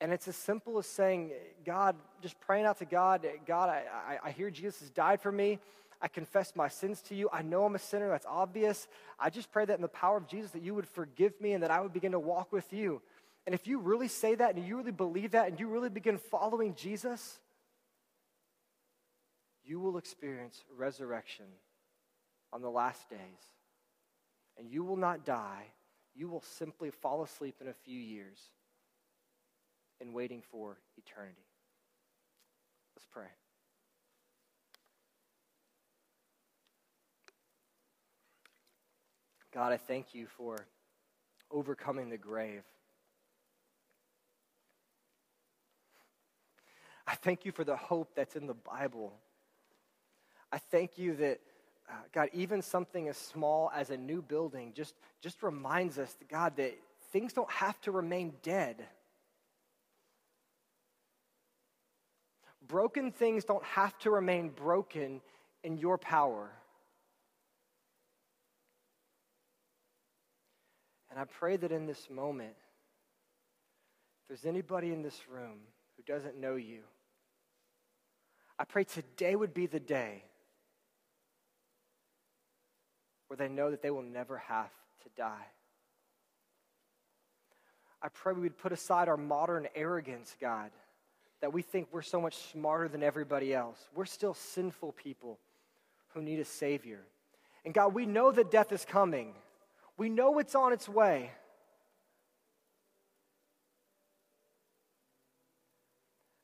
And 0.00 0.12
it's 0.12 0.28
as 0.28 0.36
simple 0.36 0.78
as 0.78 0.86
saying, 0.86 1.32
God, 1.64 1.96
just 2.22 2.38
praying 2.40 2.66
out 2.66 2.78
to 2.78 2.84
God, 2.84 3.26
God, 3.46 3.68
I, 3.68 3.84
I, 4.08 4.28
I 4.28 4.30
hear 4.30 4.50
Jesus 4.50 4.80
has 4.80 4.90
died 4.90 5.20
for 5.20 5.32
me. 5.32 5.58
I 6.00 6.08
confess 6.08 6.52
my 6.54 6.68
sins 6.68 7.00
to 7.02 7.14
you. 7.14 7.30
I 7.32 7.42
know 7.42 7.64
I'm 7.64 7.74
a 7.74 7.78
sinner. 7.78 8.08
That's 8.08 8.26
obvious. 8.28 8.86
I 9.18 9.30
just 9.30 9.50
pray 9.50 9.64
that 9.64 9.74
in 9.74 9.82
the 9.82 9.88
power 9.88 10.18
of 10.18 10.28
Jesus 10.28 10.50
that 10.50 10.62
you 10.62 10.74
would 10.74 10.86
forgive 10.86 11.40
me 11.40 11.52
and 11.52 11.62
that 11.62 11.70
I 11.70 11.80
would 11.80 11.92
begin 11.92 12.12
to 12.12 12.20
walk 12.20 12.52
with 12.52 12.72
you. 12.72 13.00
And 13.46 13.54
if 13.54 13.66
you 13.66 13.78
really 13.78 14.08
say 14.08 14.34
that 14.34 14.54
and 14.54 14.66
you 14.66 14.76
really 14.76 14.92
believe 14.92 15.32
that 15.32 15.48
and 15.48 15.58
you 15.58 15.68
really 15.68 15.88
begin 15.88 16.18
following 16.18 16.74
Jesus, 16.74 17.38
you 19.64 19.80
will 19.80 19.96
experience 19.96 20.62
resurrection 20.76 21.46
on 22.52 22.62
the 22.62 22.70
last 22.70 23.08
days. 23.08 23.18
And 24.58 24.70
you 24.70 24.84
will 24.84 24.96
not 24.96 25.24
die. 25.24 25.64
You 26.14 26.28
will 26.28 26.42
simply 26.42 26.90
fall 26.90 27.22
asleep 27.22 27.56
in 27.60 27.68
a 27.68 27.72
few 27.72 27.98
years 27.98 28.38
in 30.00 30.12
waiting 30.12 30.42
for 30.50 30.76
eternity. 30.96 31.46
Let's 32.94 33.06
pray. 33.10 33.26
God, 39.52 39.72
I 39.72 39.76
thank 39.76 40.14
you 40.14 40.26
for 40.26 40.66
overcoming 41.50 42.10
the 42.10 42.18
grave. 42.18 42.62
I 47.06 47.14
thank 47.14 47.44
you 47.44 47.52
for 47.52 47.64
the 47.64 47.76
hope 47.76 48.14
that's 48.14 48.34
in 48.34 48.46
the 48.46 48.54
Bible. 48.54 49.12
I 50.54 50.58
thank 50.58 50.98
you 50.98 51.16
that, 51.16 51.40
uh, 51.90 51.94
God, 52.12 52.28
even 52.32 52.62
something 52.62 53.08
as 53.08 53.16
small 53.16 53.72
as 53.74 53.90
a 53.90 53.96
new 53.96 54.22
building 54.22 54.72
just, 54.72 54.94
just 55.20 55.42
reminds 55.42 55.98
us, 55.98 56.16
God, 56.30 56.54
that 56.58 56.78
things 57.10 57.32
don't 57.32 57.50
have 57.50 57.80
to 57.80 57.90
remain 57.90 58.34
dead. 58.44 58.86
Broken 62.68 63.10
things 63.10 63.44
don't 63.44 63.64
have 63.64 63.98
to 63.98 64.12
remain 64.12 64.50
broken 64.50 65.20
in 65.64 65.76
your 65.76 65.98
power. 65.98 66.48
And 71.10 71.18
I 71.18 71.24
pray 71.24 71.56
that 71.56 71.72
in 71.72 71.86
this 71.86 72.08
moment, 72.08 72.54
if 74.22 74.28
there's 74.28 74.46
anybody 74.46 74.92
in 74.92 75.02
this 75.02 75.20
room 75.28 75.58
who 75.96 76.04
doesn't 76.04 76.38
know 76.38 76.54
you, 76.54 76.82
I 78.56 78.62
pray 78.62 78.84
today 78.84 79.34
would 79.34 79.52
be 79.52 79.66
the 79.66 79.80
day 79.80 80.22
where 83.34 83.48
they 83.48 83.52
know 83.52 83.72
that 83.72 83.82
they 83.82 83.90
will 83.90 84.02
never 84.02 84.38
have 84.38 84.70
to 85.02 85.08
die. 85.16 85.46
I 88.00 88.08
pray 88.08 88.32
we 88.32 88.42
would 88.42 88.56
put 88.56 88.70
aside 88.70 89.08
our 89.08 89.16
modern 89.16 89.66
arrogance, 89.74 90.36
God, 90.40 90.70
that 91.40 91.52
we 91.52 91.60
think 91.60 91.88
we're 91.90 92.02
so 92.02 92.20
much 92.20 92.36
smarter 92.52 92.86
than 92.86 93.02
everybody 93.02 93.52
else. 93.52 93.88
We're 93.92 94.04
still 94.04 94.34
sinful 94.34 94.92
people 94.92 95.40
who 96.12 96.22
need 96.22 96.38
a 96.38 96.44
Savior. 96.44 97.00
And 97.64 97.74
God, 97.74 97.92
we 97.92 98.06
know 98.06 98.30
that 98.30 98.52
death 98.52 98.70
is 98.70 98.84
coming. 98.84 99.34
We 99.96 100.08
know 100.08 100.38
it's 100.38 100.54
on 100.54 100.72
its 100.72 100.88
way. 100.88 101.32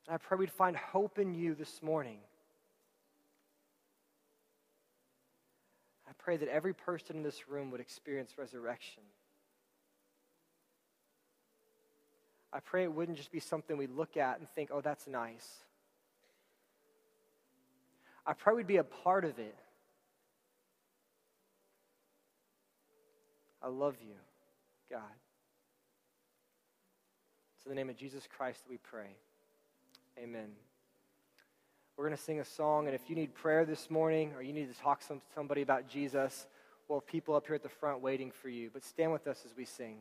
And 0.08 0.14
I 0.14 0.16
pray 0.16 0.38
we'd 0.38 0.50
find 0.50 0.76
hope 0.76 1.20
in 1.20 1.34
you 1.34 1.54
this 1.54 1.84
morning. 1.84 2.18
Pray 6.22 6.36
that 6.36 6.48
every 6.48 6.74
person 6.74 7.16
in 7.16 7.22
this 7.22 7.48
room 7.48 7.70
would 7.70 7.80
experience 7.80 8.32
resurrection. 8.38 9.02
I 12.52 12.60
pray 12.60 12.82
it 12.82 12.92
wouldn't 12.92 13.16
just 13.16 13.30
be 13.30 13.40
something 13.40 13.76
we 13.76 13.86
look 13.86 14.16
at 14.16 14.38
and 14.38 14.48
think, 14.50 14.70
oh, 14.72 14.80
that's 14.80 15.06
nice. 15.06 15.46
I 18.26 18.32
pray 18.32 18.54
we'd 18.54 18.66
be 18.66 18.76
a 18.76 18.84
part 18.84 19.24
of 19.24 19.38
it. 19.38 19.56
I 23.62 23.68
love 23.68 23.96
you, 24.00 24.14
God. 24.90 25.02
It's 27.56 27.66
in 27.66 27.70
the 27.70 27.76
name 27.76 27.90
of 27.90 27.96
Jesus 27.96 28.26
Christ 28.36 28.64
that 28.64 28.70
we 28.70 28.78
pray. 28.78 29.16
Amen. 30.18 30.48
We're 32.00 32.06
going 32.06 32.16
to 32.16 32.24
sing 32.24 32.40
a 32.40 32.46
song, 32.46 32.86
and 32.86 32.94
if 32.94 33.10
you 33.10 33.14
need 33.14 33.34
prayer 33.34 33.66
this 33.66 33.90
morning 33.90 34.32
or 34.34 34.40
you 34.40 34.54
need 34.54 34.74
to 34.74 34.80
talk 34.80 35.06
to 35.06 35.20
somebody 35.34 35.60
about 35.60 35.86
Jesus, 35.86 36.46
well, 36.88 37.02
people 37.02 37.34
up 37.34 37.44
here 37.46 37.56
at 37.56 37.62
the 37.62 37.68
front 37.68 38.00
waiting 38.00 38.30
for 38.30 38.48
you. 38.48 38.70
But 38.72 38.84
stand 38.84 39.12
with 39.12 39.26
us 39.26 39.42
as 39.44 39.54
we 39.54 39.66
sing. 39.66 39.98